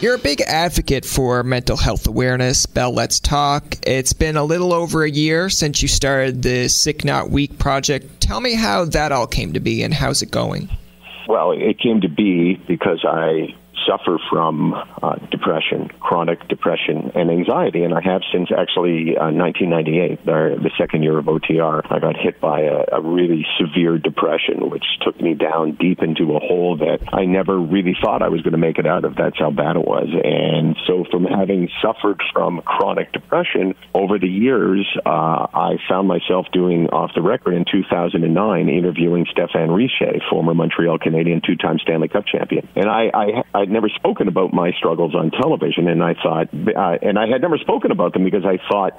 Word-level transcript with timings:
You're 0.00 0.14
a 0.14 0.18
big 0.18 0.40
advocate 0.40 1.04
for 1.04 1.42
mental 1.42 1.76
health 1.76 2.06
awareness. 2.06 2.64
Bell 2.64 2.90
Let's 2.90 3.20
Talk. 3.20 3.76
It's 3.86 4.14
been 4.14 4.38
a 4.38 4.42
little 4.42 4.72
over 4.72 5.04
a 5.04 5.10
year 5.10 5.50
since 5.50 5.82
you 5.82 5.88
started 5.88 6.40
the 6.40 6.68
Sick 6.68 7.04
Not 7.04 7.28
Weak 7.28 7.58
project. 7.58 8.18
Tell 8.18 8.40
me 8.40 8.54
how 8.54 8.86
that 8.86 9.12
all 9.12 9.26
came 9.26 9.52
to 9.52 9.60
be 9.60 9.82
and 9.82 9.92
how's 9.92 10.22
it 10.22 10.30
going? 10.30 10.70
Well, 11.28 11.52
it 11.52 11.78
came 11.78 12.00
to 12.00 12.08
be 12.08 12.54
because 12.66 13.04
I 13.06 13.54
suffer 13.90 14.18
from 14.30 14.74
uh, 14.74 15.16
depression, 15.30 15.88
chronic 16.00 16.46
depression, 16.48 17.10
and 17.14 17.30
anxiety, 17.30 17.82
and 17.82 17.94
I 17.94 18.00
have 18.02 18.22
since 18.32 18.50
actually 18.56 19.16
uh, 19.16 19.30
1998, 19.30 20.24
the, 20.24 20.58
the 20.62 20.70
second 20.78 21.02
year 21.02 21.18
of 21.18 21.26
OTR. 21.26 21.82
I 21.90 21.98
got 21.98 22.16
hit 22.16 22.40
by 22.40 22.60
a, 22.60 22.84
a 22.92 23.00
really 23.00 23.46
severe 23.58 23.98
depression, 23.98 24.70
which 24.70 24.84
took 25.02 25.20
me 25.20 25.34
down 25.34 25.76
deep 25.80 26.02
into 26.02 26.36
a 26.36 26.40
hole 26.40 26.76
that 26.78 27.00
I 27.12 27.24
never 27.24 27.58
really 27.58 27.96
thought 28.02 28.22
I 28.22 28.28
was 28.28 28.42
going 28.42 28.52
to 28.52 28.58
make 28.58 28.78
it 28.78 28.86
out 28.86 29.04
of. 29.04 29.16
That's 29.16 29.38
how 29.38 29.50
bad 29.50 29.76
it 29.76 29.84
was. 29.84 30.08
And 30.12 30.76
so, 30.86 31.04
from 31.10 31.24
having 31.24 31.68
suffered 31.82 32.22
from 32.32 32.62
chronic 32.62 33.12
depression 33.12 33.74
over 33.94 34.18
the 34.18 34.28
years, 34.28 34.86
uh, 35.04 35.46
I 35.52 35.78
found 35.88 36.06
myself 36.06 36.46
doing 36.52 36.88
off 36.88 37.10
the 37.14 37.22
record 37.22 37.54
in 37.54 37.64
2009 37.70 38.68
interviewing 38.68 39.26
Stéphane 39.26 39.74
Richer, 39.74 40.20
former 40.30 40.54
Montreal 40.54 40.98
Canadian, 40.98 41.40
two-time 41.44 41.78
Stanley 41.78 42.08
Cup 42.08 42.24
champion, 42.26 42.68
and 42.76 42.88
I, 42.88 43.10
I 43.14 43.60
I'd 43.60 43.70
never 43.70 43.79
spoken 43.88 44.28
about 44.28 44.52
my 44.52 44.72
struggles 44.72 45.14
on 45.14 45.30
television, 45.30 45.88
and 45.88 46.02
I 46.02 46.14
thought, 46.14 46.48
uh, 46.52 46.98
and 47.02 47.18
I 47.18 47.26
had 47.26 47.40
never 47.40 47.58
spoken 47.58 47.90
about 47.90 48.12
them 48.12 48.24
because 48.24 48.44
I 48.44 48.58
thought, 48.68 48.98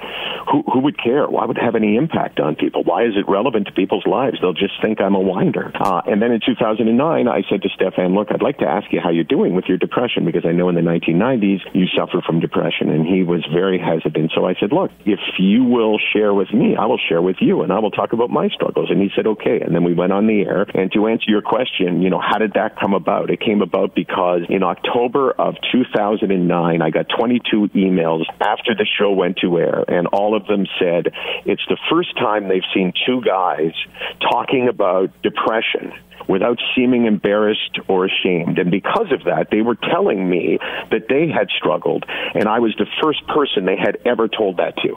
who, 0.51 0.63
who 0.71 0.79
would 0.81 0.97
care? 0.97 1.27
Why 1.27 1.45
would 1.45 1.57
it 1.57 1.63
have 1.63 1.75
any 1.75 1.95
impact 1.95 2.39
on 2.39 2.55
people? 2.55 2.83
Why 2.83 3.03
is 3.03 3.13
it 3.15 3.29
relevant 3.29 3.67
to 3.67 3.73
people's 3.73 4.05
lives? 4.05 4.37
They'll 4.41 4.53
just 4.53 4.73
think 4.81 5.01
I'm 5.01 5.15
a 5.15 5.19
winder. 5.19 5.71
Uh, 5.75 6.01
and 6.07 6.21
then 6.21 6.31
in 6.31 6.41
2009, 6.43 7.27
I 7.27 7.41
said 7.49 7.61
to 7.61 7.69
Stéphane, 7.69 8.15
look, 8.15 8.29
I'd 8.31 8.41
like 8.41 8.57
to 8.59 8.67
ask 8.67 8.91
you 8.91 8.99
how 9.01 9.09
you're 9.09 9.23
doing 9.23 9.55
with 9.55 9.65
your 9.65 9.77
depression 9.77 10.25
because 10.25 10.45
I 10.45 10.51
know 10.51 10.69
in 10.69 10.75
the 10.75 10.81
1990s 10.81 11.59
you 11.73 11.85
suffer 11.95 12.21
from 12.25 12.39
depression, 12.39 12.89
and 12.89 13.05
he 13.05 13.23
was 13.23 13.45
very 13.53 13.79
hesitant. 13.79 14.31
So 14.33 14.45
I 14.45 14.55
said, 14.59 14.71
look, 14.71 14.91
if 15.05 15.19
you 15.37 15.63
will 15.63 15.99
share 16.13 16.33
with 16.33 16.53
me, 16.53 16.75
I 16.75 16.85
will 16.85 16.99
share 17.09 17.21
with 17.21 17.37
you, 17.39 17.61
and 17.61 17.71
I 17.71 17.79
will 17.79 17.91
talk 17.91 18.13
about 18.13 18.29
my 18.29 18.49
struggles. 18.49 18.89
And 18.89 19.01
he 19.01 19.09
said, 19.15 19.27
okay. 19.27 19.61
And 19.61 19.75
then 19.75 19.83
we 19.83 19.93
went 19.93 20.11
on 20.11 20.27
the 20.27 20.41
air. 20.41 20.65
And 20.73 20.91
to 20.93 21.07
answer 21.07 21.29
your 21.29 21.41
question, 21.41 22.01
you 22.01 22.09
know, 22.09 22.21
how 22.21 22.37
did 22.37 22.53
that 22.53 22.79
come 22.79 22.93
about? 22.93 23.29
It 23.29 23.39
came 23.39 23.61
about 23.61 23.95
because 23.95 24.41
in 24.49 24.60
October 24.63 25.31
of 25.31 25.55
2009, 25.71 26.81
I 26.81 26.89
got 26.89 27.07
22 27.17 27.69
emails 27.75 28.23
after 28.39 28.75
the 28.75 28.85
show 28.97 29.11
went 29.11 29.37
to 29.37 29.57
air, 29.57 29.83
and 29.87 30.07
all 30.07 30.35
of 30.35 30.47
them 30.47 30.65
said 30.79 31.13
it's 31.45 31.63
the 31.69 31.77
first 31.89 32.17
time 32.17 32.47
they've 32.47 32.61
seen 32.73 32.93
two 33.05 33.21
guys 33.21 33.73
talking 34.19 34.67
about 34.67 35.09
depression 35.21 35.93
without 36.27 36.57
seeming 36.75 37.05
embarrassed 37.05 37.79
or 37.87 38.05
ashamed. 38.05 38.57
And 38.59 38.71
because 38.71 39.11
of 39.11 39.25
that, 39.25 39.47
they 39.51 39.61
were 39.61 39.75
telling 39.75 40.29
me 40.29 40.59
that 40.91 41.07
they 41.09 41.27
had 41.27 41.49
struggled, 41.57 42.05
and 42.33 42.47
I 42.47 42.59
was 42.59 42.75
the 42.77 42.85
first 43.01 43.25
person 43.27 43.65
they 43.65 43.77
had 43.77 43.97
ever 44.05 44.27
told 44.27 44.57
that 44.57 44.77
to. 44.77 44.95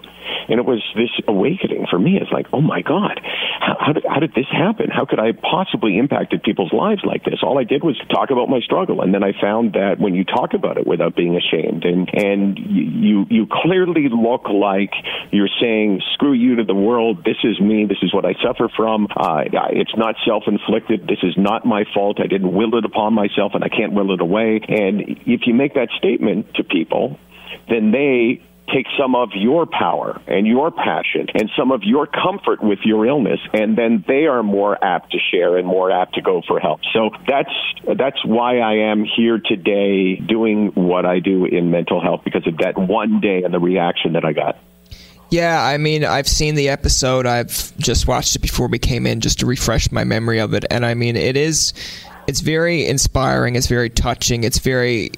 And 0.49 0.61
it 0.61 0.67
was 0.67 0.83
this 0.95 1.11
awakening 1.27 1.87
for 1.89 1.99
me. 1.99 2.19
It's 2.21 2.31
like, 2.31 2.47
oh 2.53 2.61
my 2.61 2.83
God, 2.83 3.21
how, 3.61 3.77
how, 3.81 3.93
did, 3.93 4.05
how 4.09 4.21
did 4.21 4.35
this 4.35 4.49
happen? 4.51 4.91
How 4.91 5.05
could 5.05 5.19
I 5.19 5.27
have 5.27 5.41
possibly 5.41 5.99
impacted 5.99 6.43
people's 6.43 6.73
lives 6.73 7.03
like 7.05 7.25
this? 7.25 7.41
All 7.43 7.59
I 7.59 7.65
did 7.65 7.83
was 7.83 7.97
talk 8.13 8.31
about 8.31 8.49
my 8.49 8.61
struggle, 8.61 9.01
and 9.01 9.15
then 9.15 9.25
I 9.25 9.33
found 9.41 9.73
that 9.75 9.99
when 9.99 10.15
you 10.15 10.25
talk 10.25 10.55
about 10.55 10.77
it 10.77 10.87
without 10.87 11.17
being 11.17 11.37
ashamed, 11.37 11.85
and 11.85 12.09
and 12.13 12.59
you 12.59 13.27
you 13.31 13.47
clearly 13.51 14.09
look 14.11 14.49
like 14.49 14.93
you're 15.31 15.49
saying, 15.61 16.03
screw 16.15 16.33
you 16.33 16.57
to 16.57 16.65
the 16.65 16.75
world. 16.75 17.25
This 17.25 17.39
is 17.45 17.61
me. 17.61 17.87
This 17.87 18.03
is 18.03 18.13
what 18.13 18.25
I 18.25 18.35
suffer 18.43 18.69
from. 18.77 19.09
Uh, 19.17 19.45
it's 19.73 19.97
not 19.97 20.17
self-inflicted. 20.27 21.07
This 21.15 21.31
is 21.31 21.37
not 21.37 21.65
my 21.65 21.85
fault. 21.95 22.19
I 22.21 22.27
didn't 22.27 22.53
will 22.53 22.77
it 22.77 22.85
upon 22.85 23.15
myself, 23.15 23.53
and 23.55 23.63
I 23.63 23.69
can't 23.69 23.93
will 23.93 24.13
it 24.13 24.21
away. 24.21 24.61
And 24.67 25.01
if 25.27 25.47
you 25.47 25.55
make 25.55 25.75
that 25.75 25.89
statement 25.97 26.55
to 26.55 26.65
people, 26.65 27.21
then 27.69 27.93
they 27.93 28.43
take 28.73 28.87
some 28.99 29.15
of 29.15 29.29
your 29.35 29.65
power 29.67 30.21
and 30.27 30.45
your 30.45 30.73
passion 30.73 31.29
and 31.35 31.51
some 31.57 31.71
of 31.71 31.83
your 31.85 32.09
comfort 32.09 32.65
with 32.65 32.79
your 32.83 33.07
illness 33.07 33.39
and 33.53 33.77
then 33.77 34.03
they 34.09 34.25
are 34.25 34.43
more 34.43 34.83
apt 34.83 35.13
to 35.13 35.19
share 35.31 35.59
and 35.59 35.69
more 35.69 35.91
apt 35.91 36.15
to 36.15 36.23
go 36.23 36.41
for 36.49 36.59
help 36.59 36.81
so 36.95 37.11
that's 37.29 37.53
that's 37.99 38.25
why 38.25 38.61
i 38.61 38.91
am 38.91 39.05
here 39.05 39.39
today 39.39 40.17
doing 40.17 40.69
what 40.69 41.05
i 41.05 41.19
do 41.19 41.45
in 41.45 41.71
mental 41.71 42.01
health 42.01 42.23
because 42.25 42.47
of 42.47 42.57
that 42.57 42.79
one 42.79 43.21
day 43.21 43.43
and 43.43 43.53
the 43.53 43.61
reaction 43.61 44.15
that 44.15 44.25
i 44.25 44.33
got 44.33 44.57
yeah, 45.35 45.61
I 45.61 45.79
mean, 45.79 46.05
I've 46.05 46.29
seen 46.29 46.55
the 46.55 46.69
episode. 46.69 47.27
I've 47.27 47.77
just 47.79 48.07
watched 48.07 48.37
it 48.37 48.39
before 48.39 48.69
we 48.69 48.79
came 48.79 49.05
in 49.05 49.21
just 49.21 49.41
to 49.41 49.47
refresh 49.47 49.91
my 49.91 50.05
memory 50.05 50.39
of 50.39 50.55
it. 50.55 50.65
And 50.71 50.87
I 50.87 50.95
mean, 50.95 51.17
it 51.17 51.37
is 51.37 51.75
it's 52.29 52.39
very 52.39 52.87
inspiring, 52.87 53.57
it's 53.57 53.67
very 53.67 53.91
touching, 53.91 54.45
it's 54.45 54.59
very 54.59 55.11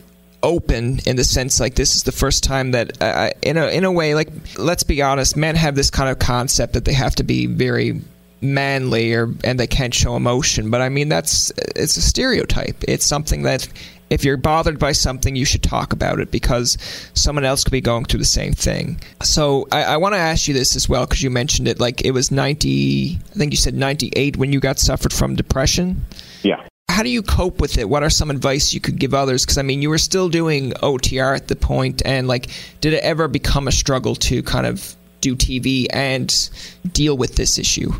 open 0.43 1.01
in 1.07 1.17
the 1.17 1.25
sense 1.25 1.61
like 1.61 1.75
this 1.75 1.97
is 1.97 2.05
the 2.05 2.13
first 2.13 2.45
time 2.45 2.71
that 2.71 3.03
uh, 3.03 3.31
in 3.43 3.59
a 3.59 3.67
in 3.67 3.85
a 3.85 3.93
way 3.93 4.15
like 4.15 4.29
let's 4.57 4.85
be 4.85 5.03
honest, 5.03 5.37
men 5.37 5.55
have 5.55 5.75
this 5.75 5.91
kind 5.91 6.09
of 6.09 6.19
concept 6.19 6.73
that 6.73 6.87
they 6.87 6.95
have 6.95 7.15
to 7.17 7.23
be 7.23 7.45
very 7.45 8.01
manly 8.41 9.13
or 9.13 9.35
and 9.45 9.61
they 9.61 9.67
can't 9.67 9.95
show 9.95 10.15
emotion 10.15 10.71
but 10.71 10.83
i 10.83 10.91
mean 10.91 11.09
that's 11.09 11.51
it's 11.75 11.97
a 11.97 12.03
stereotype 12.03 12.77
it's 12.87 13.07
something 13.07 13.43
that 13.43 13.67
if 14.11 14.25
you're 14.25 14.37
bothered 14.37 14.79
by 14.79 14.93
something, 14.93 15.35
you 15.35 15.45
should 15.45 15.63
talk 15.63 15.93
about 15.93 16.21
it 16.21 16.31
because 16.31 16.79
someone 17.15 17.45
else 17.45 17.65
could 17.65 17.73
be 17.73 17.81
going 17.81 18.05
through 18.05 18.21
the 18.21 18.25
same 18.25 18.53
thing. 18.53 19.01
So 19.23 19.67
I, 19.73 19.83
I 19.83 19.97
want 19.97 20.15
to 20.15 20.19
ask 20.19 20.47
you 20.47 20.55
this 20.55 20.77
as 20.77 20.89
well 20.89 21.07
because 21.07 21.23
you 21.23 21.31
mentioned 21.31 21.69
it. 21.69 21.81
Like 21.81 22.05
it 22.05 22.13
was 22.13 22.31
90, 22.31 23.17
I 23.17 23.35
think 23.35 23.53
you 23.53 23.57
said 23.57 23.75
98 23.75 24.37
when 24.37 24.53
you 24.53 24.61
got 24.61 24.79
suffered 24.79 25.13
from 25.13 25.35
depression. 25.35 26.05
Yeah. 26.43 26.67
How 26.89 27.03
do 27.03 27.09
you 27.11 27.23
cope 27.23 27.61
with 27.61 27.79
it? 27.79 27.89
What 27.89 28.03
are 28.03 28.11
some 28.11 28.31
advice 28.31 28.73
you 28.73 28.81
could 28.81 28.99
give 28.99 29.13
others? 29.13 29.45
Because 29.45 29.59
I 29.59 29.63
mean, 29.63 29.83
you 29.83 29.91
were 29.91 29.99
still 29.99 30.29
doing 30.29 30.71
OTR 30.83 31.37
at 31.37 31.49
the 31.49 31.57
point, 31.57 32.01
and 32.07 32.27
like, 32.27 32.49
did 32.81 32.95
it 32.95 33.03
ever 33.03 33.29
become 33.29 33.69
a 33.69 33.73
struggle 33.73 34.15
to 34.15 34.43
kind 34.43 34.67
of 34.67 34.97
do 35.21 35.37
TV 35.37 35.89
and 35.91 36.49
deal 36.93 37.19
with 37.19 37.35
this 37.35 37.59
issue? 37.59 37.93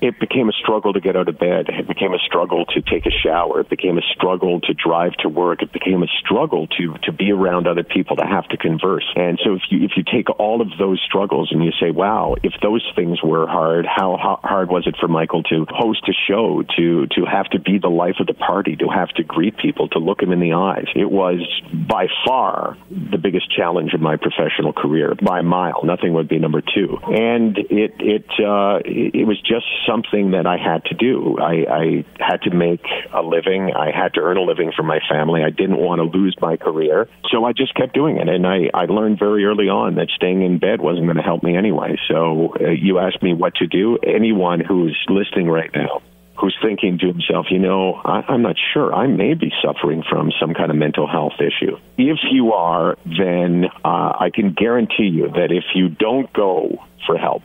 it 0.00 0.18
became 0.20 0.48
a 0.48 0.52
struggle 0.66 0.92
to 0.92 1.00
get 1.00 1.16
out 1.16 1.28
of 1.28 1.38
bed. 1.38 1.66
It 1.68 1.86
became 1.86 2.12
a 2.12 2.18
struggle 2.18 2.66
to 2.66 2.82
take 2.82 3.06
a 3.06 3.14
shower. 3.22 3.60
It 3.60 3.70
became 3.70 3.98
a 3.98 4.06
struggle 4.14 4.60
to 4.62 4.74
drive 4.74 5.12
to 5.22 5.28
work. 5.28 5.62
It 5.62 5.72
became 5.72 6.02
a 6.02 6.10
struggle 6.20 6.66
to 6.78 6.94
to 7.04 7.12
be 7.12 7.30
around 7.30 7.66
other 7.66 7.84
people 7.84 8.16
to 8.16 8.26
have 8.26 8.48
to 8.48 8.56
converse. 8.56 9.06
And 9.14 9.38
so 9.44 9.54
if 9.54 9.62
you 9.70 9.84
if 9.84 9.92
you 9.96 10.02
take 10.02 10.28
all 10.40 10.60
of 10.60 10.68
those 10.78 11.00
struggles 11.06 11.50
and 11.52 11.64
you 11.64 11.70
say, 11.80 11.90
wow, 11.90 12.34
if 12.42 12.52
those 12.62 12.84
things 12.96 13.22
were 13.22 13.46
hard, 13.46 13.86
how, 13.86 14.40
hard 14.42 14.68
was 14.68 14.86
it 14.86 14.96
for 15.00 15.08
Michael 15.08 15.42
to 15.44 15.66
host 15.68 16.02
a 16.08 16.12
show, 16.28 16.62
to 16.76 17.06
to 17.06 17.24
have 17.24 17.46
to 17.50 17.60
be 17.60 17.78
the 17.78 17.88
life 17.88 18.16
of 18.20 18.26
the 18.26 18.34
party, 18.34 18.76
to 18.76 18.88
have 18.88 19.08
to 19.10 19.22
greet 19.22 19.56
people, 19.56 19.88
to 19.90 19.98
look 19.98 20.18
them 20.18 20.32
in 20.32 20.40
the 20.40 20.54
eyes? 20.54 20.86
It 20.94 21.10
was 21.10 21.40
by 21.72 22.06
far 22.26 22.76
the 22.90 23.18
biggest 23.18 23.54
challenge 23.54 23.94
of 23.94 24.00
my 24.00 24.16
professional 24.16 24.72
career 24.72 25.14
by 25.22 25.40
a 25.40 25.42
mile. 25.42 25.84
Nothing 25.84 26.14
would 26.14 26.28
be 26.28 26.38
number 26.38 26.60
two. 26.60 26.98
And 27.04 27.56
it 27.58 27.94
it 28.00 28.26
uh, 28.40 28.80
it 28.84 29.26
was 29.26 29.40
just 29.40 29.66
something 29.86 30.32
that 30.32 30.46
I 30.46 30.55
had 30.56 30.84
to 30.86 30.94
do. 30.94 31.38
I, 31.38 31.52
I 31.70 32.04
had 32.18 32.42
to 32.42 32.54
make 32.54 32.84
a 33.12 33.22
living. 33.22 33.72
I 33.74 33.90
had 33.90 34.14
to 34.14 34.20
earn 34.20 34.36
a 34.36 34.42
living 34.42 34.72
for 34.76 34.82
my 34.82 35.00
family. 35.08 35.42
I 35.42 35.50
didn't 35.50 35.78
want 35.78 35.98
to 36.00 36.18
lose 36.18 36.36
my 36.40 36.56
career. 36.56 37.08
So 37.30 37.44
I 37.44 37.52
just 37.52 37.74
kept 37.74 37.94
doing 37.94 38.18
it. 38.18 38.28
And 38.28 38.46
I, 38.46 38.70
I 38.74 38.84
learned 38.86 39.18
very 39.18 39.44
early 39.44 39.68
on 39.68 39.96
that 39.96 40.08
staying 40.14 40.42
in 40.42 40.58
bed 40.58 40.80
wasn't 40.80 41.06
going 41.06 41.16
to 41.16 41.22
help 41.22 41.42
me 41.42 41.56
anyway. 41.56 41.96
So 42.08 42.54
uh, 42.60 42.70
you 42.70 42.98
asked 42.98 43.22
me 43.22 43.34
what 43.34 43.54
to 43.56 43.66
do. 43.66 43.98
Anyone 44.02 44.60
who's 44.60 44.96
listening 45.08 45.48
right 45.48 45.70
now, 45.74 46.02
who's 46.38 46.56
thinking 46.62 46.98
to 46.98 47.06
himself, 47.06 47.46
you 47.50 47.58
know, 47.58 47.94
I, 47.94 48.24
I'm 48.28 48.42
not 48.42 48.56
sure. 48.72 48.94
I 48.94 49.06
may 49.06 49.34
be 49.34 49.52
suffering 49.64 50.02
from 50.08 50.32
some 50.40 50.54
kind 50.54 50.70
of 50.70 50.76
mental 50.76 51.06
health 51.06 51.34
issue. 51.40 51.76
If 51.96 52.18
you 52.30 52.52
are, 52.52 52.96
then 53.04 53.66
uh, 53.84 54.12
I 54.20 54.30
can 54.34 54.52
guarantee 54.52 55.08
you 55.08 55.28
that 55.28 55.48
if 55.50 55.64
you 55.74 55.88
don't 55.88 56.32
go 56.32 56.84
for 57.06 57.16
help, 57.16 57.42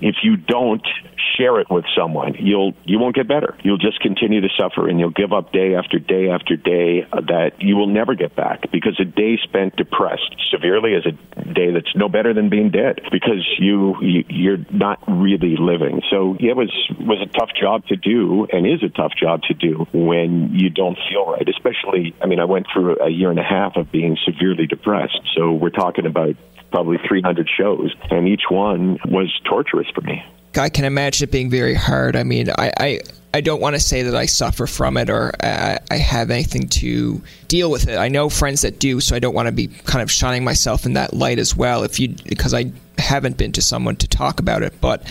if 0.00 0.16
you 0.22 0.36
don't 0.36 0.86
share 1.36 1.60
it 1.60 1.68
with 1.70 1.84
someone, 1.96 2.34
you'll 2.38 2.74
you 2.84 2.98
won't 2.98 3.14
get 3.14 3.28
better. 3.28 3.56
You'll 3.62 3.78
just 3.78 4.00
continue 4.00 4.40
to 4.40 4.48
suffer, 4.58 4.88
and 4.88 4.98
you'll 4.98 5.10
give 5.10 5.32
up 5.32 5.52
day 5.52 5.74
after 5.74 5.98
day 5.98 6.30
after 6.30 6.56
day 6.56 7.06
that 7.12 7.52
you 7.58 7.76
will 7.76 7.86
never 7.86 8.14
get 8.14 8.34
back 8.34 8.70
because 8.70 8.98
a 9.00 9.04
day 9.04 9.38
spent 9.42 9.76
depressed 9.76 10.34
severely 10.50 10.92
is 10.92 11.04
a 11.06 11.44
day 11.52 11.70
that's 11.72 11.94
no 11.94 12.08
better 12.08 12.32
than 12.32 12.48
being 12.48 12.70
dead 12.70 13.00
because 13.10 13.46
you, 13.58 13.96
you 14.00 14.24
you're 14.28 14.64
not 14.70 14.98
really 15.08 15.56
living. 15.56 16.02
So 16.10 16.36
yeah, 16.40 16.50
it 16.50 16.56
was 16.56 16.72
was 17.00 17.20
a 17.22 17.38
tough 17.38 17.50
job 17.58 17.86
to 17.86 17.96
do, 17.96 18.46
and 18.52 18.66
is 18.66 18.82
a 18.82 18.88
tough 18.88 19.12
job 19.18 19.42
to 19.44 19.54
do 19.54 19.86
when 19.92 20.50
you 20.52 20.70
don't 20.70 20.98
feel 21.10 21.26
right. 21.26 21.48
Especially, 21.48 22.14
I 22.22 22.26
mean, 22.26 22.40
I 22.40 22.44
went 22.44 22.66
through 22.72 22.98
a 23.00 23.10
year 23.10 23.30
and 23.30 23.38
a 23.38 23.44
half 23.44 23.76
of 23.76 23.90
being 23.90 24.16
severely 24.24 24.66
depressed. 24.66 25.20
So 25.36 25.52
we're 25.52 25.70
talking 25.70 26.06
about 26.06 26.36
probably 26.70 26.98
300 27.08 27.48
shows, 27.48 27.94
and 28.10 28.28
each 28.28 28.44
one 28.50 28.98
was 29.06 29.32
torturous 29.48 29.88
for 29.94 30.00
me. 30.02 30.22
I 30.58 30.68
can 30.68 30.84
imagine 30.84 31.28
it 31.28 31.32
being 31.32 31.50
very 31.50 31.74
hard. 31.74 32.16
I 32.16 32.22
mean, 32.22 32.50
I, 32.50 32.72
I, 32.78 33.00
I 33.34 33.40
don't 33.40 33.60
want 33.60 33.76
to 33.76 33.80
say 33.80 34.02
that 34.02 34.14
I 34.14 34.26
suffer 34.26 34.66
from 34.66 34.96
it 34.96 35.10
or 35.10 35.32
I, 35.42 35.78
I 35.90 35.96
have 35.96 36.30
anything 36.30 36.68
to 36.68 37.22
deal 37.48 37.70
with 37.70 37.88
it. 37.88 37.96
I 37.96 38.08
know 38.08 38.28
friends 38.28 38.62
that 38.62 38.78
do, 38.78 39.00
so 39.00 39.14
I 39.14 39.18
don't 39.18 39.34
want 39.34 39.46
to 39.46 39.52
be 39.52 39.68
kind 39.68 40.02
of 40.02 40.10
shining 40.10 40.44
myself 40.44 40.86
in 40.86 40.94
that 40.94 41.12
light 41.12 41.38
as 41.38 41.54
well. 41.54 41.82
If 41.82 42.00
you 42.00 42.14
because 42.24 42.54
I 42.54 42.72
haven't 42.98 43.36
been 43.36 43.52
to 43.52 43.62
someone 43.62 43.96
to 43.96 44.08
talk 44.08 44.40
about 44.40 44.62
it, 44.62 44.80
but 44.80 45.06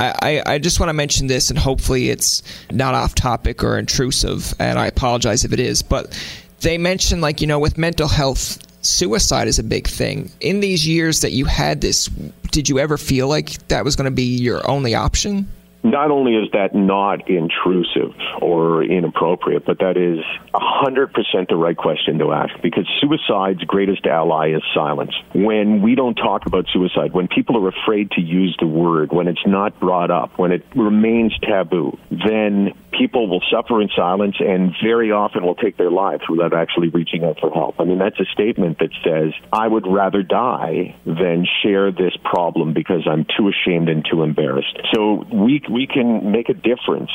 I, 0.00 0.42
I, 0.46 0.58
just 0.58 0.80
want 0.80 0.88
to 0.88 0.94
mention 0.94 1.26
this, 1.26 1.50
and 1.50 1.58
hopefully 1.58 2.08
it's 2.08 2.42
not 2.70 2.94
off 2.94 3.14
topic 3.14 3.62
or 3.62 3.78
intrusive, 3.78 4.54
and 4.58 4.78
I 4.78 4.86
apologize 4.86 5.44
if 5.44 5.52
it 5.52 5.60
is. 5.60 5.82
But 5.82 6.18
they 6.60 6.78
mentioned, 6.78 7.20
like, 7.20 7.40
you 7.40 7.46
know, 7.46 7.58
with 7.58 7.76
mental 7.76 8.08
health 8.08 8.58
suicide 8.82 9.48
is 9.48 9.58
a 9.58 9.64
big 9.64 9.86
thing. 9.86 10.30
In 10.40 10.60
these 10.60 10.86
years 10.86 11.20
that 11.20 11.32
you 11.32 11.44
had 11.44 11.80
this, 11.80 12.06
did 12.50 12.68
you 12.68 12.78
ever 12.78 12.96
feel 12.96 13.28
like 13.28 13.66
that 13.68 13.84
was 13.84 13.96
going 13.96 14.06
to 14.06 14.10
be 14.10 14.36
your 14.36 14.68
only 14.68 14.94
option? 14.94 15.48
Not 15.82 16.10
only 16.10 16.34
is 16.34 16.50
that 16.52 16.74
not 16.74 17.28
intrusive 17.28 18.14
or 18.40 18.82
inappropriate, 18.84 19.64
but 19.64 19.78
that 19.78 19.96
is 19.96 20.24
100% 20.54 21.48
the 21.48 21.56
right 21.56 21.76
question 21.76 22.18
to 22.18 22.32
ask 22.32 22.52
because 22.62 22.86
suicide's 23.00 23.64
greatest 23.64 24.06
ally 24.06 24.50
is 24.54 24.62
silence. 24.74 25.12
When 25.34 25.82
we 25.82 25.94
don't 25.94 26.14
talk 26.14 26.46
about 26.46 26.66
suicide, 26.72 27.12
when 27.12 27.28
people 27.28 27.56
are 27.64 27.68
afraid 27.68 28.10
to 28.12 28.20
use 28.20 28.56
the 28.60 28.66
word, 28.66 29.12
when 29.12 29.28
it's 29.28 29.46
not 29.46 29.78
brought 29.80 30.10
up, 30.10 30.38
when 30.38 30.52
it 30.52 30.64
remains 30.74 31.36
taboo, 31.40 31.98
then 32.10 32.74
people 32.92 33.28
will 33.28 33.42
suffer 33.50 33.80
in 33.80 33.88
silence 33.96 34.36
and 34.40 34.74
very 34.82 35.10
often 35.12 35.44
will 35.44 35.54
take 35.54 35.76
their 35.76 35.90
lives 35.90 36.22
without 36.28 36.52
actually 36.52 36.88
reaching 36.88 37.24
out 37.24 37.38
for 37.40 37.50
help. 37.50 37.76
I 37.80 37.84
mean, 37.84 37.98
that's 37.98 38.18
a 38.20 38.26
statement 38.32 38.78
that 38.78 38.90
says, 39.04 39.32
I 39.52 39.66
would 39.66 39.86
rather 39.86 40.22
die 40.22 40.96
than 41.06 41.46
share 41.62 41.90
this 41.92 42.12
problem 42.24 42.72
because 42.74 43.06
I'm 43.10 43.24
too 43.36 43.48
ashamed 43.48 43.88
and 43.88 44.06
too 44.08 44.22
embarrassed. 44.22 44.78
So 44.92 45.24
we 45.32 45.60
we 45.70 45.86
can 45.86 46.30
make 46.30 46.48
a 46.48 46.54
difference 46.54 47.10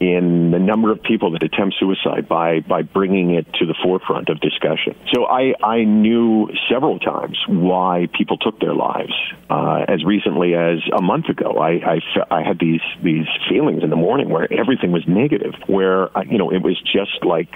in 0.00 0.50
the 0.50 0.58
number 0.58 0.90
of 0.90 1.02
people 1.02 1.30
that 1.32 1.42
attempt 1.42 1.76
suicide 1.78 2.26
by 2.26 2.60
by 2.60 2.80
bringing 2.80 3.34
it 3.34 3.46
to 3.52 3.66
the 3.66 3.74
forefront 3.82 4.30
of 4.30 4.40
discussion. 4.40 4.96
So 5.12 5.26
I 5.26 5.54
I 5.62 5.84
knew 5.84 6.48
several 6.70 6.98
times 6.98 7.38
why 7.46 8.08
people 8.16 8.38
took 8.38 8.58
their 8.60 8.74
lives. 8.74 9.12
Uh, 9.50 9.84
as 9.86 10.02
recently 10.02 10.54
as 10.54 10.78
a 10.96 11.02
month 11.02 11.28
ago, 11.28 11.58
I, 11.58 11.96
I 11.96 12.00
I 12.30 12.42
had 12.42 12.58
these 12.58 12.80
these 13.02 13.26
feelings 13.48 13.82
in 13.82 13.90
the 13.90 13.96
morning 13.96 14.30
where 14.30 14.50
everything 14.50 14.90
was 14.90 15.06
negative, 15.06 15.54
where 15.66 16.16
uh, 16.16 16.22
you 16.22 16.38
know 16.38 16.50
it 16.50 16.62
was 16.62 16.80
just 16.80 17.22
like 17.22 17.52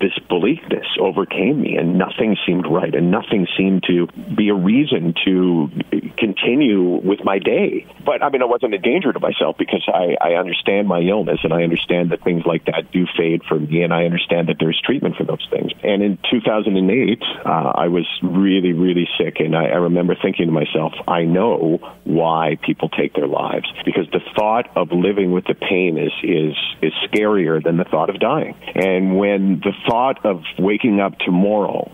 this 0.00 0.12
beliefness 0.30 0.86
overcame 0.98 1.60
me 1.60 1.76
and 1.76 1.98
nothing 1.98 2.36
seemed 2.46 2.66
right 2.66 2.94
and 2.94 3.10
nothing 3.10 3.46
seemed 3.56 3.84
to 3.86 4.06
be 4.34 4.48
a 4.48 4.54
reason 4.54 5.14
to 5.24 5.68
continue 6.16 7.00
with 7.04 7.22
my 7.22 7.38
day. 7.38 7.86
But 8.04 8.22
I 8.22 8.30
mean, 8.30 8.42
I 8.42 8.46
wasn't 8.46 8.74
a 8.74 8.78
danger 8.78 9.12
to 9.12 9.20
myself 9.20 9.56
because 9.58 9.84
I, 9.86 10.16
I 10.20 10.34
understand 10.34 10.88
my 10.88 11.00
illness 11.00 11.40
and 11.44 11.52
I 11.52 11.62
understand 11.62 12.10
that 12.10 12.24
things 12.24 12.44
like 12.46 12.64
that 12.64 12.90
do 12.92 13.06
fade 13.16 13.42
for 13.46 13.58
me 13.58 13.82
and 13.82 13.92
I 13.92 14.04
understand 14.04 14.48
that 14.48 14.56
there's 14.58 14.80
treatment 14.84 15.16
for 15.16 15.24
those 15.24 15.46
things. 15.50 15.72
And 15.82 16.02
in 16.02 16.18
2008, 16.30 17.22
uh, 17.44 17.48
I 17.48 17.88
was 17.88 18.06
really, 18.22 18.72
really 18.72 19.08
sick 19.18 19.36
and 19.40 19.54
I, 19.54 19.66
I 19.66 19.76
remember 19.76 20.16
thinking 20.20 20.46
to 20.46 20.52
myself, 20.52 20.94
I 21.06 21.24
know 21.24 21.78
why 22.04 22.56
people 22.62 22.88
take 22.88 23.14
their 23.14 23.28
lives 23.28 23.70
because 23.84 24.06
the 24.12 24.20
thought 24.34 24.74
of 24.76 24.92
living 24.92 25.32
with 25.32 25.44
the 25.44 25.54
pain 25.54 25.98
is, 25.98 26.12
is, 26.22 26.56
is 26.80 26.92
scarier 27.10 27.62
than 27.62 27.76
the 27.76 27.84
thought 27.84 28.08
of 28.08 28.18
dying. 28.18 28.56
And 28.74 29.18
when 29.18 29.60
the 29.60 29.72
thought 29.90 30.24
of 30.24 30.42
waking 30.58 31.00
up 31.00 31.18
tomorrow 31.18 31.90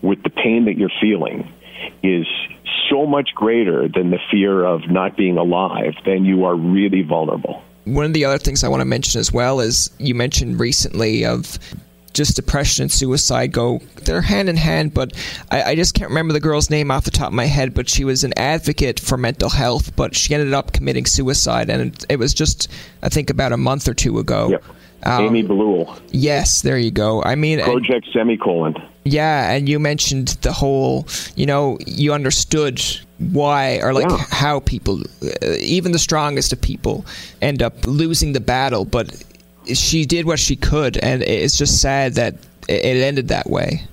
with 0.00 0.22
the 0.22 0.30
pain 0.30 0.66
that 0.66 0.78
you're 0.78 0.92
feeling 1.00 1.52
is 2.02 2.26
so 2.88 3.06
much 3.06 3.30
greater 3.34 3.88
than 3.88 4.10
the 4.10 4.18
fear 4.30 4.64
of 4.64 4.88
not 4.88 5.16
being 5.16 5.36
alive, 5.38 5.94
then 6.04 6.24
you 6.24 6.44
are 6.44 6.54
really 6.54 7.02
vulnerable. 7.02 7.62
One 7.84 8.04
of 8.04 8.12
the 8.12 8.24
other 8.24 8.38
things 8.38 8.62
I 8.62 8.68
want 8.68 8.80
to 8.80 8.84
mention 8.84 9.18
as 9.18 9.32
well 9.32 9.58
is 9.60 9.90
you 9.98 10.14
mentioned 10.14 10.60
recently 10.60 11.24
of 11.24 11.58
just 12.12 12.36
depression 12.36 12.82
and 12.82 12.92
suicide 12.92 13.52
go 13.52 13.78
they're 14.02 14.20
hand 14.20 14.50
in 14.50 14.56
hand 14.56 14.92
but 14.92 15.14
I, 15.50 15.62
I, 15.62 15.74
just 15.74 15.94
can't 15.94 16.10
remember 16.10 16.34
the 16.34 16.40
girl's 16.40 16.68
name 16.68 16.90
off 16.90 17.04
the 17.04 17.10
top 17.10 17.28
of 17.28 17.32
my 17.32 17.46
head 17.46 17.72
but 17.72 17.88
she 17.88 18.04
was 18.04 18.22
an 18.22 18.34
advocate 18.36 19.00
for 19.00 19.16
mental 19.16 19.48
health 19.48 19.96
but 19.96 20.14
she 20.14 20.34
ended 20.34 20.52
up 20.52 20.74
committing 20.74 21.06
suicide 21.06 21.70
and 21.70 21.94
it, 21.94 22.04
it 22.10 22.18
was 22.18 22.34
just 22.34 22.68
i 23.02 23.08
think 23.08 23.30
about 23.30 23.52
a 23.52 23.56
month 23.56 23.88
or 23.88 23.94
two 23.94 24.18
ago 24.18 24.50
yep. 24.50 24.64
Um, 25.04 25.26
Amy 25.26 25.42
Bleuel. 25.42 25.98
Yes, 26.10 26.62
there 26.62 26.78
you 26.78 26.90
go. 26.90 27.22
I 27.22 27.34
mean, 27.34 27.60
Project 27.60 28.06
and, 28.06 28.12
Semicolon. 28.12 28.76
Yeah, 29.04 29.50
and 29.50 29.68
you 29.68 29.78
mentioned 29.78 30.28
the 30.42 30.52
whole, 30.52 31.06
you 31.34 31.46
know, 31.46 31.78
you 31.86 32.12
understood 32.12 32.80
why 33.18 33.78
or 33.82 33.92
like 33.92 34.08
yeah. 34.08 34.24
how 34.30 34.60
people, 34.60 35.00
uh, 35.22 35.52
even 35.58 35.92
the 35.92 35.98
strongest 35.98 36.52
of 36.52 36.60
people, 36.60 37.04
end 37.40 37.62
up 37.62 37.86
losing 37.86 38.32
the 38.32 38.40
battle. 38.40 38.84
But 38.84 39.22
she 39.74 40.06
did 40.06 40.26
what 40.26 40.38
she 40.38 40.54
could, 40.56 40.96
and 40.98 41.22
it's 41.22 41.56
just 41.56 41.80
sad 41.80 42.14
that 42.14 42.34
it 42.68 42.96
ended 42.96 43.28
that 43.28 43.50
way 43.50 43.86